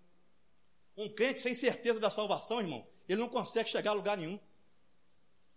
[0.96, 4.38] Um crente sem certeza da salvação, irmão, ele não consegue chegar a lugar nenhum.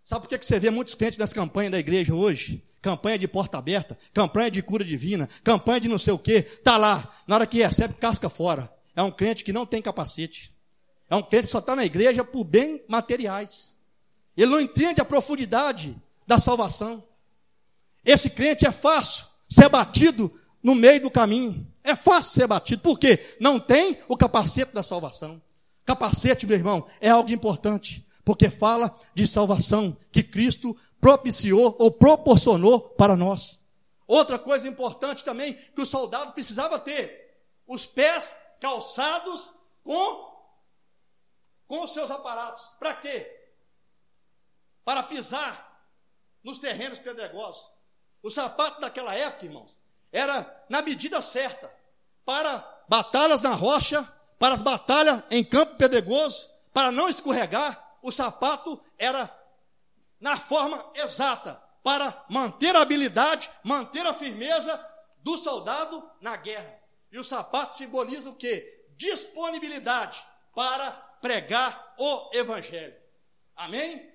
[0.06, 2.62] Sabe por que você vê muitos crentes nas campanhas da igreja hoje?
[2.80, 6.46] Campanha de porta aberta, campanha de cura divina, campanha de não sei o quê.
[6.46, 8.72] Está lá, na hora que recebe, casca fora.
[8.94, 10.54] É um crente que não tem capacete.
[11.10, 13.74] É um crente que só está na igreja por bem materiais.
[14.36, 17.02] Ele não entende a profundidade da salvação.
[18.04, 21.66] Esse crente é fácil ser batido no meio do caminho.
[21.82, 22.80] É fácil ser batido.
[22.80, 23.18] Por quê?
[23.40, 25.42] Não tem o capacete da salvação.
[25.84, 32.80] Capacete, meu irmão, é algo importante porque fala de salvação que Cristo propiciou ou proporcionou
[32.80, 33.64] para nós.
[34.04, 40.26] Outra coisa importante também que o soldado precisava ter: os pés calçados com
[41.68, 42.74] com os seus aparatos.
[42.80, 43.32] Para quê?
[44.84, 45.80] Para pisar
[46.42, 47.64] nos terrenos pedregosos.
[48.22, 49.78] O sapato daquela época, irmãos,
[50.10, 51.72] era na medida certa
[52.24, 52.58] para
[52.88, 54.02] batalhas na rocha,
[54.36, 59.30] para as batalhas em campo pedregoso, para não escorregar, o sapato era
[60.20, 64.84] na forma exata para manter a habilidade, manter a firmeza
[65.18, 66.80] do soldado na guerra.
[67.12, 68.84] E o sapato simboliza o que?
[68.96, 72.96] Disponibilidade para pregar o evangelho.
[73.54, 74.12] Amém?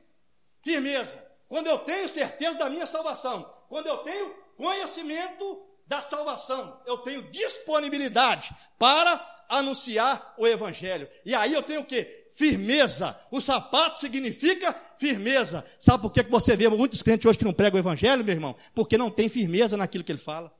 [0.62, 1.26] Firmeza.
[1.48, 7.32] Quando eu tenho certeza da minha salvação, quando eu tenho conhecimento da salvação, eu tenho
[7.32, 11.10] disponibilidade para anunciar o evangelho.
[11.26, 12.21] E aí eu tenho o que?
[12.34, 13.20] Firmeza.
[13.30, 15.66] O sapato significa firmeza.
[15.80, 18.56] Sabe por que você vê muitos crentes hoje que não pregam o evangelho, meu irmão?
[18.74, 20.54] Porque não tem firmeza naquilo que ele fala.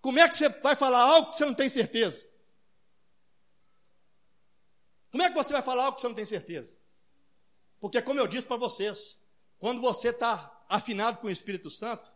[0.00, 2.24] Como é que você vai falar algo que você não tem certeza?
[5.10, 6.76] Como é que você vai falar algo que você não tem certeza?
[7.80, 9.20] Porque, como eu disse para vocês,
[9.58, 12.12] quando você está afinado com o Espírito Santo,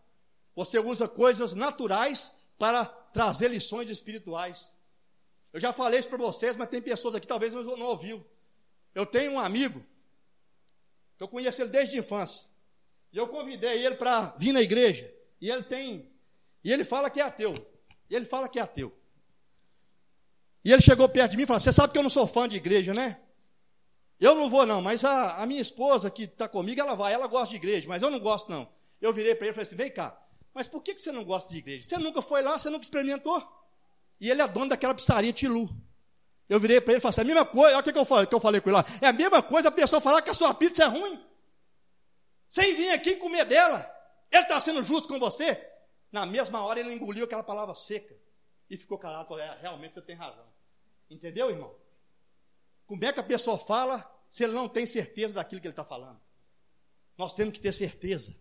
[0.55, 4.74] você usa coisas naturais para trazer lições espirituais.
[5.52, 8.24] Eu já falei isso para vocês, mas tem pessoas aqui talvez não ouviu.
[8.94, 9.84] Eu tenho um amigo,
[11.18, 12.46] eu conheço ele desde a infância.
[13.12, 15.12] E eu convidei ele para vir na igreja.
[15.40, 16.08] E ele tem.
[16.62, 17.54] E ele fala que é ateu.
[18.08, 18.96] E ele fala que é ateu.
[20.64, 22.48] E ele chegou perto de mim e falou: Você sabe que eu não sou fã
[22.48, 23.20] de igreja, né?
[24.18, 27.26] Eu não vou, não, mas a, a minha esposa que está comigo, ela vai, ela
[27.26, 28.70] gosta de igreja, mas eu não gosto, não.
[29.00, 30.18] Eu virei para ele e falei assim: Vem cá,
[30.54, 31.88] mas por que, que você não gosta de igreja?
[31.88, 33.40] Você nunca foi lá, você nunca experimentou?
[34.20, 35.68] E ele é dono daquela pizzaria Tilu.
[36.48, 38.04] Eu virei para ele e falei assim, é a mesma coisa, olha o que eu
[38.04, 38.85] falei, que eu falei com ele lá.
[39.00, 41.24] É a mesma coisa a pessoa falar que a sua pizza é ruim.
[42.48, 43.88] Sem vir aqui comer dela.
[44.30, 45.64] Ele está sendo justo com você?
[46.11, 48.16] Na mesma hora ele engoliu aquela palavra seca.
[48.68, 49.28] E ficou calado.
[49.28, 50.44] Falou, é, realmente você tem razão.
[51.09, 51.74] Entendeu, irmão?
[52.87, 55.85] Como é que a pessoa fala se ele não tem certeza daquilo que ele está
[55.85, 56.20] falando?
[57.16, 58.37] Nós temos que ter certeza.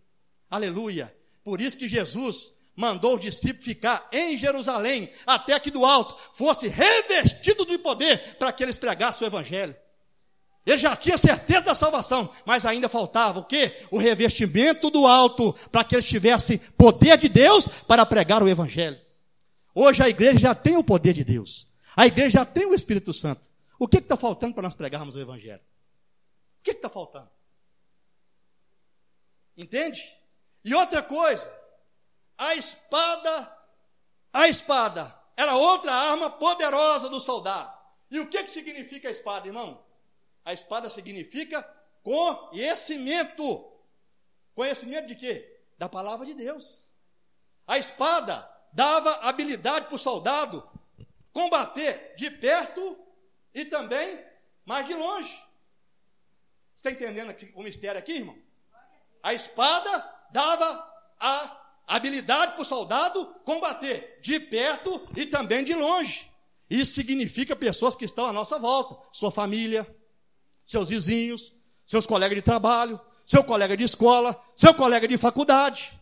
[0.49, 1.15] Aleluia.
[1.43, 6.67] Por isso que Jesus mandou os discípulos ficar em Jerusalém, até que do alto fosse
[6.67, 9.75] revestido de poder para que eles pregassem o evangelho.
[10.65, 13.85] Ele já tinha certeza da salvação, mas ainda faltava o quê?
[13.89, 18.99] O revestimento do alto, para que eles tivessem poder de Deus para pregar o evangelho.
[19.73, 21.67] Hoje a igreja já tem o poder de Deus.
[21.95, 23.49] A igreja já tem o Espírito Santo.
[23.79, 25.61] O que está faltando para nós pregarmos o evangelho?
[26.59, 27.29] O que está faltando?
[29.57, 30.01] Entende?
[30.63, 31.51] E outra coisa,
[32.39, 33.57] a espada,
[34.31, 37.77] a espada era outra arma poderosa do soldado.
[38.09, 39.83] E o que, que significa a espada, irmão?
[40.45, 41.61] A espada significa
[42.01, 43.69] conhecimento.
[44.55, 45.61] Conhecimento de quê?
[45.77, 46.91] Da palavra de Deus.
[47.67, 50.67] A espada dava habilidade para o soldado
[51.33, 52.97] combater de perto
[53.53, 54.25] e também
[54.65, 55.43] mais de longe.
[56.73, 58.37] Você está entendendo o mistério aqui, irmão?
[59.21, 66.29] A espada dava a habilidade para o soldado combater de perto e também de longe.
[66.69, 69.87] Isso significa pessoas que estão à nossa volta, sua família,
[70.65, 71.51] seus vizinhos,
[71.85, 75.99] seus colegas de trabalho, seu colega de escola, seu colega de faculdade.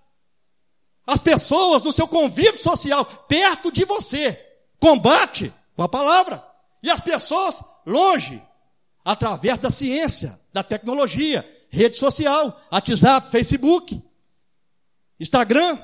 [1.06, 4.46] As pessoas do seu convívio social perto de você.
[4.78, 6.46] Combate com a palavra.
[6.84, 8.44] E as pessoas longe,
[9.06, 14.02] através da ciência, da tecnologia, rede social, WhatsApp, Facebook.
[15.20, 15.80] Instagram,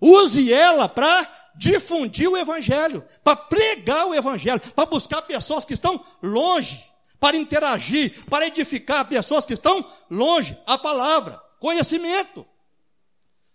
[0.00, 6.04] use ela para difundir o evangelho, para pregar o evangelho, para buscar pessoas que estão
[6.22, 6.84] longe,
[7.18, 12.46] para interagir, para edificar pessoas que estão longe, a palavra, conhecimento.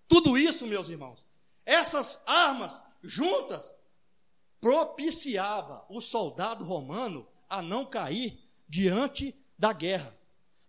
[0.07, 1.25] Tudo isso, meus irmãos,
[1.65, 3.73] essas armas juntas
[4.59, 10.15] propiciava o soldado romano a não cair diante da guerra.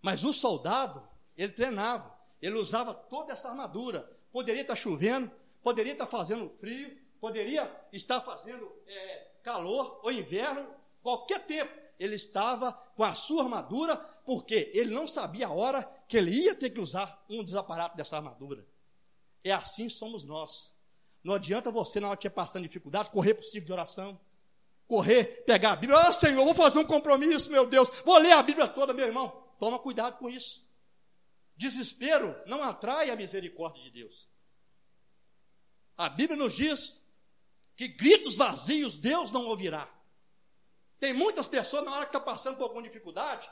[0.01, 1.03] Mas o soldado,
[1.37, 4.11] ele treinava, ele usava toda essa armadura.
[4.33, 5.31] Poderia estar chovendo,
[5.63, 10.67] poderia estar fazendo frio, poderia estar fazendo é, calor ou inverno,
[11.03, 11.73] qualquer tempo.
[11.99, 16.55] Ele estava com a sua armadura, porque ele não sabia a hora que ele ia
[16.55, 18.67] ter que usar um dos aparatos dessa armadura.
[19.45, 20.75] É assim somos nós.
[21.23, 24.19] Não adianta você, na hora que passando dificuldade, correr para o ciclo de oração.
[24.89, 25.99] Correr, pegar a Bíblia.
[26.01, 27.89] Ah, Senhor, vou fazer um compromisso, meu Deus.
[28.05, 29.29] Vou ler a Bíblia toda, meu irmão.
[29.59, 30.67] Toma cuidado com isso.
[31.63, 34.29] Desespero não atrai a misericórdia de Deus.
[35.97, 37.07] A Bíblia nos diz
[37.77, 39.89] que gritos vazios Deus não ouvirá.
[40.99, 43.49] Tem muitas pessoas, na hora que está passando por alguma dificuldade,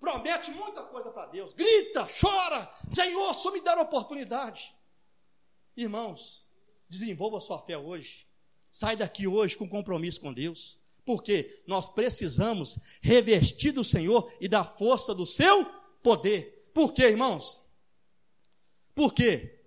[0.00, 1.54] promete muita coisa para Deus.
[1.54, 4.74] Grita, chora, Senhor, só me dar oportunidade.
[5.76, 6.44] Irmãos,
[6.88, 8.26] desenvolva sua fé hoje.
[8.68, 10.80] Sai daqui hoje com compromisso com Deus.
[11.04, 15.64] Porque nós precisamos revestir do Senhor e da força do seu
[16.02, 16.53] poder.
[16.74, 17.62] Por quê, irmãos?
[18.94, 19.60] Por quê?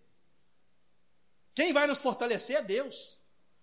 [1.56, 3.18] Quem vai nos fortalecer é Deus.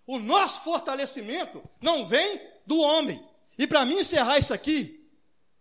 [0.06, 3.22] O nosso fortalecimento não vem do homem.
[3.58, 5.08] E para mim encerrar isso aqui,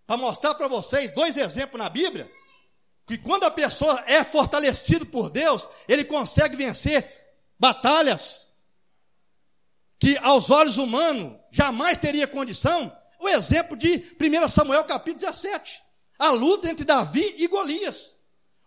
[0.08, 2.32] para mostrar para vocês dois exemplos na Bíblia,
[3.06, 7.06] que quando a pessoa é fortalecido por Deus, ele consegue vencer
[7.60, 8.50] batalhas
[10.00, 12.98] que aos olhos humanos jamais teria condição.
[13.20, 15.83] O exemplo de 1 Samuel capítulo 17,
[16.24, 18.18] a luta entre Davi e Golias.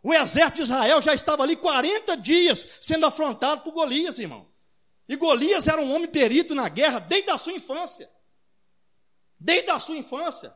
[0.03, 4.47] O exército de Israel já estava ali 40 dias sendo afrontado por Golias, irmão.
[5.09, 8.11] E Golias era um homem perito na guerra desde a sua infância.
[9.41, 10.55] Desde a sua infância.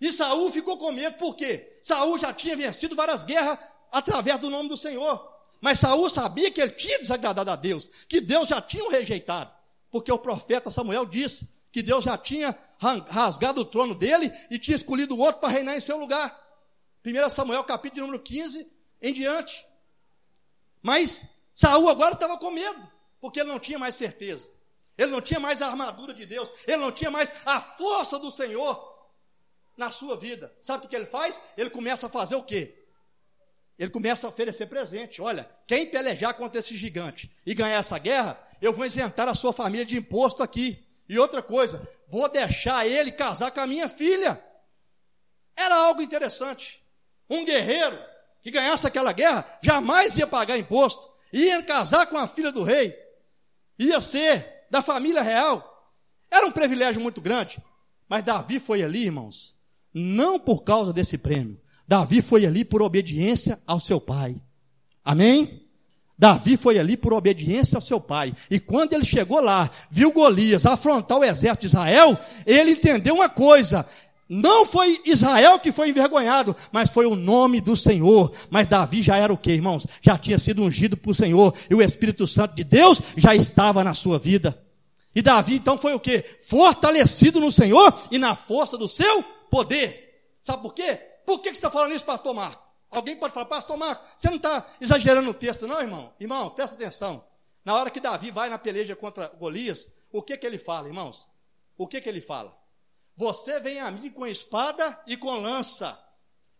[0.00, 1.78] E Saul ficou com medo, por quê?
[1.84, 3.56] Saul já tinha vencido várias guerras
[3.92, 5.30] através do nome do Senhor.
[5.60, 9.52] Mas Saul sabia que ele tinha desagradado a Deus, que Deus já tinha o rejeitado.
[9.88, 14.76] Porque o profeta Samuel disse que Deus já tinha rasgado o trono dele e tinha
[14.76, 16.38] escolhido outro para reinar em seu lugar.
[17.04, 18.66] 1 Samuel capítulo número 15
[19.02, 19.66] em diante.
[20.82, 24.50] Mas Saul agora estava com medo, porque ele não tinha mais certeza.
[24.96, 28.30] Ele não tinha mais a armadura de Deus, ele não tinha mais a força do
[28.30, 28.90] Senhor
[29.76, 30.54] na sua vida.
[30.60, 31.40] Sabe o que ele faz?
[31.56, 32.84] Ele começa a fazer o quê?
[33.78, 35.22] Ele começa a oferecer presente.
[35.22, 39.54] Olha, quem pelejar contra esse gigante e ganhar essa guerra, eu vou isentar a sua
[39.54, 40.86] família de imposto aqui.
[41.10, 44.40] E outra coisa, vou deixar ele casar com a minha filha.
[45.56, 46.80] Era algo interessante.
[47.28, 47.98] Um guerreiro
[48.40, 52.96] que ganhasse aquela guerra jamais ia pagar imposto, ia casar com a filha do rei,
[53.76, 55.92] ia ser da família real.
[56.30, 57.60] Era um privilégio muito grande.
[58.08, 59.56] Mas Davi foi ali, irmãos,
[59.92, 61.60] não por causa desse prêmio.
[61.88, 64.40] Davi foi ali por obediência ao seu pai.
[65.04, 65.59] Amém?
[66.20, 68.34] Davi foi ali por obediência ao seu pai.
[68.50, 73.30] E quando ele chegou lá, viu Golias afrontar o exército de Israel, ele entendeu uma
[73.30, 73.86] coisa:
[74.28, 78.30] não foi Israel que foi envergonhado, mas foi o nome do Senhor.
[78.50, 79.86] Mas Davi já era o que, irmãos?
[80.02, 83.94] Já tinha sido ungido por Senhor, e o Espírito Santo de Deus já estava na
[83.94, 84.62] sua vida.
[85.14, 86.22] E Davi então foi o que?
[86.46, 90.36] Fortalecido no Senhor e na força do seu poder.
[90.42, 91.00] Sabe por quê?
[91.24, 92.69] Por que você está falando isso, pastor Marco?
[92.90, 96.12] Alguém pode falar, pastor Marco, você não está exagerando no texto, não, irmão?
[96.18, 97.24] Irmão, presta atenção.
[97.64, 101.30] Na hora que Davi vai na peleja contra Golias, o que que ele fala, irmãos?
[101.78, 102.56] O que que ele fala?
[103.16, 105.98] Você vem a mim com espada e com lança.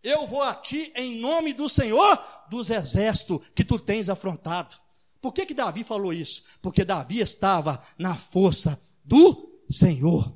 [0.02, 4.76] Eu vou a ti em nome do Senhor dos exércitos que tu tens afrontado.
[5.20, 6.44] Por que que Davi falou isso?
[6.62, 10.32] Porque Davi estava na força do Senhor.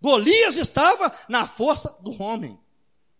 [0.00, 2.58] Golias estava na força do homem.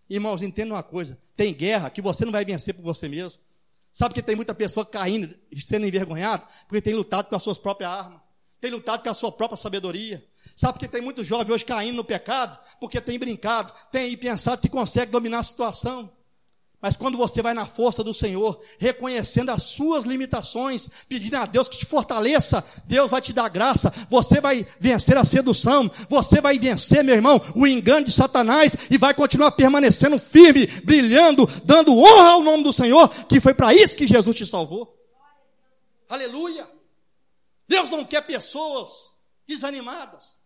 [0.09, 3.41] Irmãos, entenda uma coisa: tem guerra que você não vai vencer por você mesmo.
[3.91, 7.91] Sabe que tem muita pessoa caindo, sendo envergonhado, porque tem lutado com as suas próprias
[7.91, 8.21] armas,
[8.61, 10.25] tem lutado com a sua própria sabedoria,
[10.55, 12.59] Sabe que tem muitos jovens hoje caindo no pecado?
[12.81, 16.11] Porque tem brincado, tem pensado que consegue dominar a situação.
[16.83, 21.68] Mas quando você vai na força do Senhor, reconhecendo as suas limitações, pedindo a Deus
[21.68, 26.59] que te fortaleça, Deus vai te dar graça, você vai vencer a sedução, você vai
[26.59, 32.33] vencer, meu irmão, o engano de Satanás e vai continuar permanecendo firme, brilhando, dando honra
[32.33, 34.93] ao nome do Senhor, que foi para isso que Jesus te salvou.
[36.09, 36.68] Aleluia!
[37.68, 39.16] Deus não quer pessoas
[39.47, 40.41] desanimadas.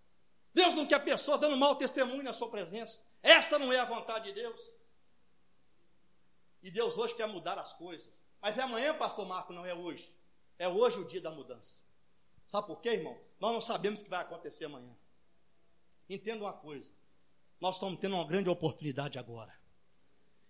[0.52, 3.00] Deus não quer pessoa dando mau testemunho na sua presença.
[3.22, 4.75] Essa não é a vontade de Deus.
[6.66, 8.24] E Deus hoje quer mudar as coisas.
[8.42, 10.12] Mas é amanhã, pastor Marco, não é hoje.
[10.58, 11.84] É hoje o dia da mudança.
[12.44, 13.16] Sabe por quê, irmão?
[13.38, 14.92] Nós não sabemos o que vai acontecer amanhã.
[16.10, 16.92] Entenda uma coisa.
[17.60, 19.56] Nós estamos tendo uma grande oportunidade agora.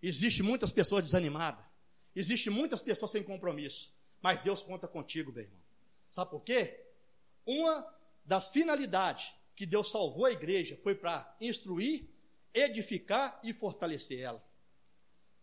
[0.01, 1.63] Existem muitas pessoas desanimadas.
[2.15, 3.93] Existem muitas pessoas sem compromisso.
[4.23, 5.61] Mas Deus conta contigo, meu irmão.
[6.09, 6.83] Sabe por quê?
[7.45, 7.95] Uma
[8.25, 12.09] das finalidades que Deus salvou a igreja foi para instruir,
[12.55, 14.43] edificar e fortalecer ela.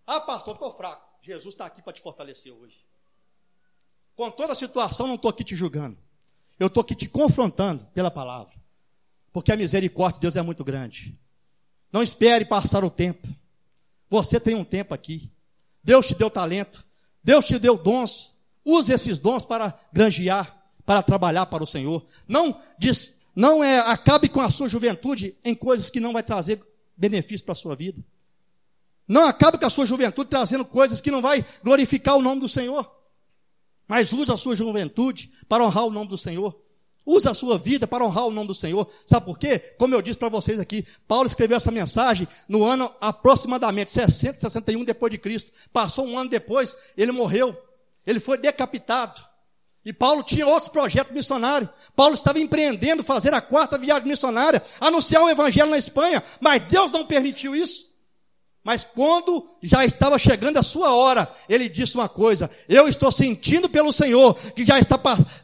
[0.05, 1.03] Ah, pastor, estou fraco.
[1.21, 2.85] Jesus está aqui para te fortalecer hoje.
[4.15, 5.97] Com toda a situação, não estou aqui te julgando.
[6.59, 8.53] Eu estou aqui te confrontando pela palavra.
[9.31, 11.17] Porque a misericórdia de Deus é muito grande.
[11.91, 13.27] Não espere passar o tempo.
[14.09, 15.31] Você tem um tempo aqui.
[15.83, 16.85] Deus te deu talento.
[17.23, 18.37] Deus te deu dons.
[18.63, 22.05] Use esses dons para granjear, para trabalhar para o Senhor.
[22.27, 26.63] Não diz, não é acabe com a sua juventude em coisas que não vai trazer
[26.95, 28.03] benefício para a sua vida.
[29.07, 32.49] Não acabe com a sua juventude trazendo coisas que não vai glorificar o nome do
[32.49, 32.89] Senhor.
[33.87, 36.57] Mas use a sua juventude para honrar o nome do Senhor.
[37.05, 38.89] Use a sua vida para honrar o nome do Senhor.
[39.05, 39.59] Sabe por quê?
[39.77, 45.11] Como eu disse para vocês aqui, Paulo escreveu essa mensagem no ano aproximadamente 661 depois
[45.11, 45.51] de Cristo.
[45.73, 47.57] Passou um ano depois, ele morreu.
[48.07, 49.21] Ele foi decapitado.
[49.85, 51.69] E Paulo tinha outros projetos missionários.
[51.93, 56.91] Paulo estava empreendendo fazer a quarta viagem missionária, anunciar o evangelho na Espanha, mas Deus
[56.93, 57.92] não permitiu isso.
[58.63, 63.67] Mas quando já estava chegando a sua hora, ele disse uma coisa: Eu estou sentindo
[63.67, 64.97] pelo Senhor que já está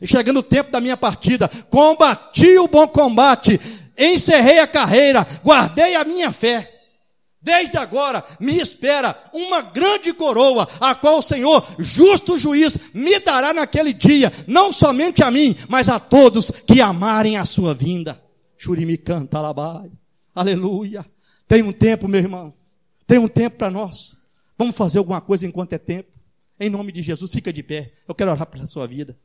[0.04, 1.50] chegando o tempo da minha partida.
[1.70, 3.60] Combati o bom combate,
[3.98, 6.78] encerrei a carreira, guardei a minha fé.
[7.42, 13.54] Desde agora me espera uma grande coroa, a qual o Senhor, justo juiz, me dará
[13.54, 18.22] naquele dia, não somente a mim, mas a todos que amarem a sua vinda.
[18.98, 19.90] canta labai.
[20.36, 21.06] Aleluia.
[21.48, 22.59] Tem um tempo, meu irmão.
[23.10, 24.22] Tem um tempo para nós.
[24.56, 26.12] Vamos fazer alguma coisa enquanto é tempo.
[26.60, 27.92] Em nome de Jesus, fica de pé.
[28.08, 29.18] Eu quero orar pela sua vida.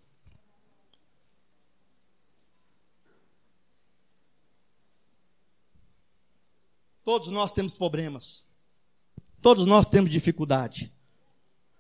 [7.05, 8.47] Todos nós temos problemas.
[9.43, 10.91] Todos nós temos dificuldade.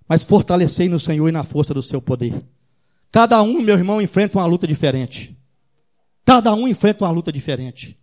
[0.06, 2.44] Mas fortalecei no Senhor e na força do seu poder.
[3.10, 5.34] Cada um, meu irmão, enfrenta uma luta diferente.
[6.22, 7.98] Cada um enfrenta uma luta diferente.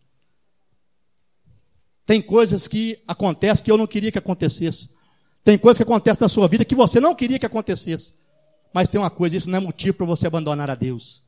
[2.06, 4.90] Tem coisas que acontecem que eu não queria que acontecesse.
[5.44, 8.14] Tem coisas que acontecem na sua vida que você não queria que acontecesse.
[8.74, 11.24] Mas tem uma coisa, isso não é motivo para você abandonar a Deus.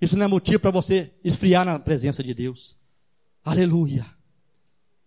[0.00, 2.76] Isso não é motivo para você esfriar na presença de Deus.
[3.44, 4.06] Aleluia.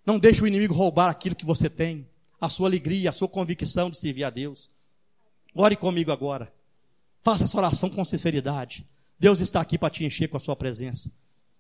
[0.06, 2.08] Não deixe o inimigo roubar aquilo que você tem,
[2.40, 4.70] a sua alegria, a sua convicção de servir a Deus.
[5.54, 6.54] Ore comigo agora.
[7.22, 8.88] Faça essa oração com sinceridade.
[9.20, 11.12] Deus está aqui para te encher com a sua presença.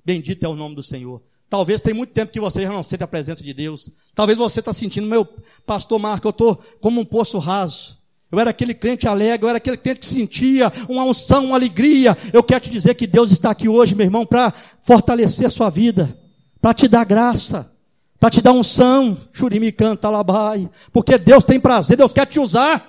[0.03, 1.21] Bendito é o nome do Senhor.
[1.50, 3.89] Talvez tem muito tempo que você já não sente a presença de Deus.
[4.14, 5.26] Talvez você está sentindo, meu
[5.66, 7.98] pastor Marco, eu estou como um poço raso.
[8.32, 12.18] Eu era aquele crente alegre, eu era aquele crente que sentia uma unção, uma alegria.
[12.34, 15.70] Eu quero te dizer que Deus está aqui hoje, meu irmão, para fortalecer a sua
[15.70, 16.18] vida,
[16.60, 17.72] para te dar graça
[18.20, 22.84] para te dar unção, churimi canta labai, porque Deus tem prazer, Deus quer te usar.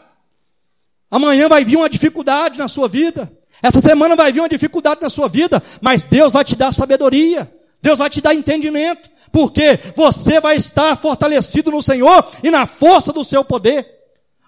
[1.11, 3.31] Amanhã vai vir uma dificuldade na sua vida.
[3.63, 7.53] Essa semana vai vir uma dificuldade na sua vida, mas Deus vai te dar sabedoria.
[7.87, 13.12] Deus vai te dar entendimento, porque você vai estar fortalecido no Senhor e na força
[13.12, 13.87] do seu poder.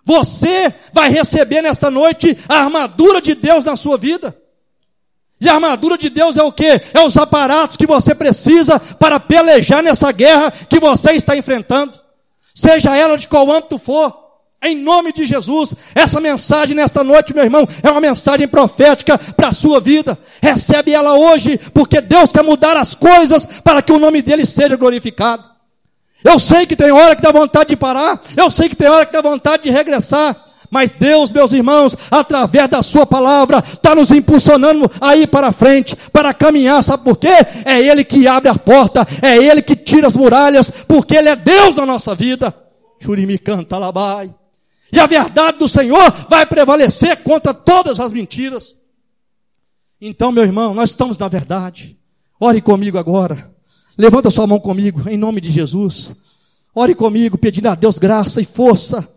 [0.04, 4.36] Você vai receber nesta noite a armadura de Deus na sua vida.
[5.40, 6.66] E a armadura de Deus é o que?
[6.92, 11.92] É os aparatos que você precisa para pelejar nessa guerra que você está enfrentando.
[12.52, 14.27] Seja ela de qual âmbito for.
[14.60, 19.48] Em nome de Jesus, essa mensagem nesta noite, meu irmão, é uma mensagem profética para
[19.48, 20.18] a sua vida.
[20.42, 24.76] Recebe ela hoje, porque Deus quer mudar as coisas para que o nome dele seja
[24.76, 25.44] glorificado.
[26.24, 29.06] Eu sei que tem hora que dá vontade de parar, eu sei que tem hora
[29.06, 30.36] que dá vontade de regressar,
[30.68, 36.34] mas Deus, meus irmãos, através da Sua palavra, está nos impulsionando aí para frente, para
[36.34, 37.28] caminhar, sabe por quê?
[37.64, 41.36] É Ele que abre a porta, é Ele que tira as muralhas, porque Ele é
[41.36, 42.52] Deus na nossa vida.
[43.00, 44.34] Churimi canta labai.
[44.92, 48.80] E a verdade do Senhor vai prevalecer contra todas as mentiras.
[50.00, 51.98] Então, meu irmão, nós estamos na verdade.
[52.40, 53.50] Ore comigo agora.
[53.96, 56.16] Levanta sua mão comigo, em nome de Jesus.
[56.74, 59.08] Ore comigo, pedindo a Deus graça e força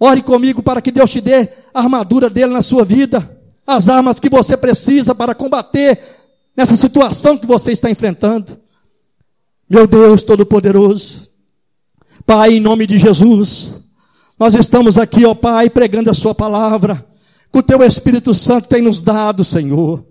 [0.00, 4.20] Ore comigo para que Deus te dê a armadura dele na sua vida, as armas
[4.20, 6.00] que você precisa para combater
[6.56, 8.58] nessa situação que você está enfrentando.
[9.68, 11.28] Meu Deus Todo-Poderoso,
[12.24, 13.80] Pai, em nome de Jesus,
[14.38, 17.04] nós estamos aqui, ó Pai, pregando a Sua palavra,
[17.52, 20.04] que o Teu Espírito Santo tem nos dado, Senhor,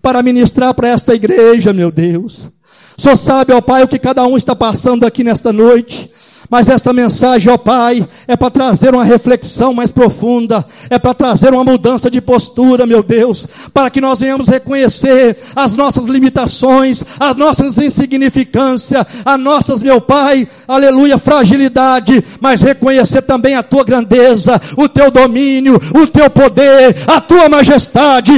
[0.00, 2.50] para ministrar para esta igreja, meu Deus.
[2.96, 6.10] Só sabe, ó Pai, o que cada um está passando aqui nesta noite.
[6.50, 11.52] Mas esta mensagem, ó Pai, é para trazer uma reflexão mais profunda, é para trazer
[11.52, 17.36] uma mudança de postura, meu Deus, para que nós venhamos reconhecer as nossas limitações, as
[17.36, 24.88] nossas insignificâncias, as nossas, meu Pai, aleluia, fragilidade, mas reconhecer também a tua grandeza, o
[24.88, 28.32] teu domínio, o teu poder, a tua majestade.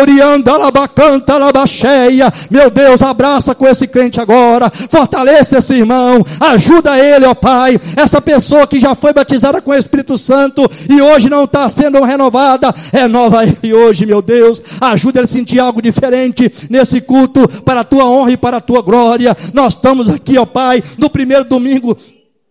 [0.00, 2.32] Orianda labacanta labacheia.
[2.50, 7.80] Meu Deus, abraça com esse crente agora, fortaleça esse irmão, ajuda ele, ó Pai Pai,
[7.96, 12.00] essa pessoa que já foi batizada com o Espírito Santo e hoje não está sendo
[12.00, 17.80] renovada, renova ele hoje, meu Deus, ajuda ele a sentir algo diferente nesse culto, para
[17.80, 19.36] a tua honra e para a tua glória.
[19.52, 21.98] Nós estamos aqui, ó Pai, no primeiro domingo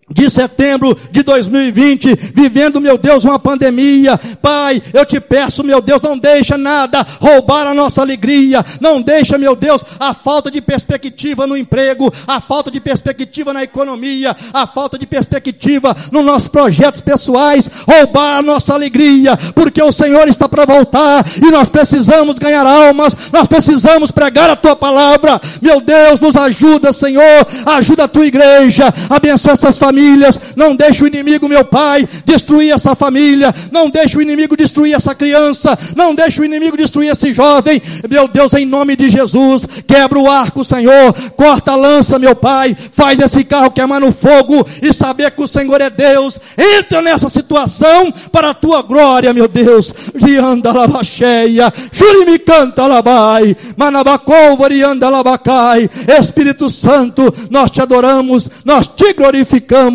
[0.09, 4.19] de setembro de 2020, vivendo, meu Deus, uma pandemia.
[4.41, 8.65] Pai, eu te peço, meu Deus, não deixa nada roubar a nossa alegria.
[8.81, 13.63] Não deixa, meu Deus, a falta de perspectiva no emprego, a falta de perspectiva na
[13.63, 19.91] economia, a falta de perspectiva nos nossos projetos pessoais roubar a nossa alegria, porque o
[19.91, 25.39] Senhor está para voltar e nós precisamos ganhar almas, nós precisamos pregar a tua palavra.
[25.61, 30.39] Meu Deus, nos ajuda, Senhor, ajuda a tua igreja, abençoa essas famílias famílias.
[30.55, 33.53] Não deixe o inimigo, meu pai, destruir essa família.
[33.71, 35.77] Não deixe o inimigo destruir essa criança.
[35.95, 37.81] Não deixe o inimigo destruir esse jovem.
[38.09, 41.13] Meu Deus, em nome de Jesus, quebra o arco, Senhor.
[41.35, 42.75] Corta a lança, meu pai.
[42.91, 46.39] Faz esse carro queimar no fogo e saber que o Senhor é Deus.
[46.57, 49.93] Entra nessa situação para a tua glória, meu Deus.
[50.15, 55.89] Rianda labacheia, Jurimi canta labai, Manabacou, varianda labacai.
[56.19, 59.88] Espírito Santo, nós te adoramos, nós te glorificamos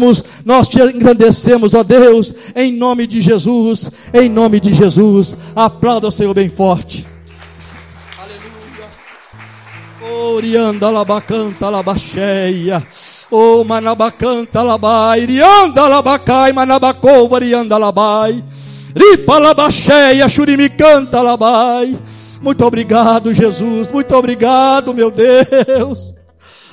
[0.45, 5.37] nós te engrandecemos, ó Deus, em nome de Jesus, em nome de Jesus.
[5.55, 7.07] Aplauda o Senhor bem forte.
[8.19, 8.91] Aleluia.
[10.35, 12.87] Orianda labacanta labacheia.
[13.31, 18.45] Oh, manabacanta labai, irianda labacai, manabacou, varianda labai.
[18.95, 21.99] Ripa labacheia, churimicanta labai.
[22.41, 23.91] Muito obrigado, Jesus.
[23.91, 26.15] Muito obrigado, meu Deus.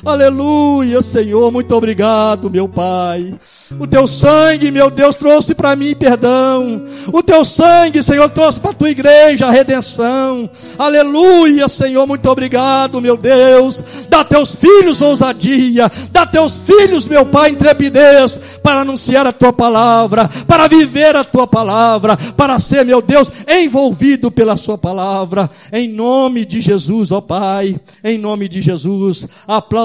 [0.03, 3.35] Aleluia, Senhor, muito obrigado, meu Pai.
[3.79, 6.83] O teu sangue, meu Deus, trouxe para mim perdão.
[7.13, 10.49] O teu sangue, Senhor, trouxe para a tua igreja a redenção.
[10.77, 13.83] Aleluia, Senhor, muito obrigado, meu Deus.
[14.09, 20.29] Dá teus filhos ousadia, dá teus filhos, meu Pai, intrepidez para anunciar a tua palavra,
[20.47, 25.49] para viver a tua palavra, para ser, meu Deus, envolvido pela sua palavra.
[25.71, 29.27] Em nome de Jesus, ó Pai, em nome de Jesus.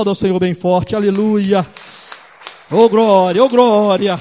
[0.06, 0.94] Aplauda Senhor bem forte.
[0.94, 1.66] Aleluia.
[2.70, 4.20] Oh glória, oh glória.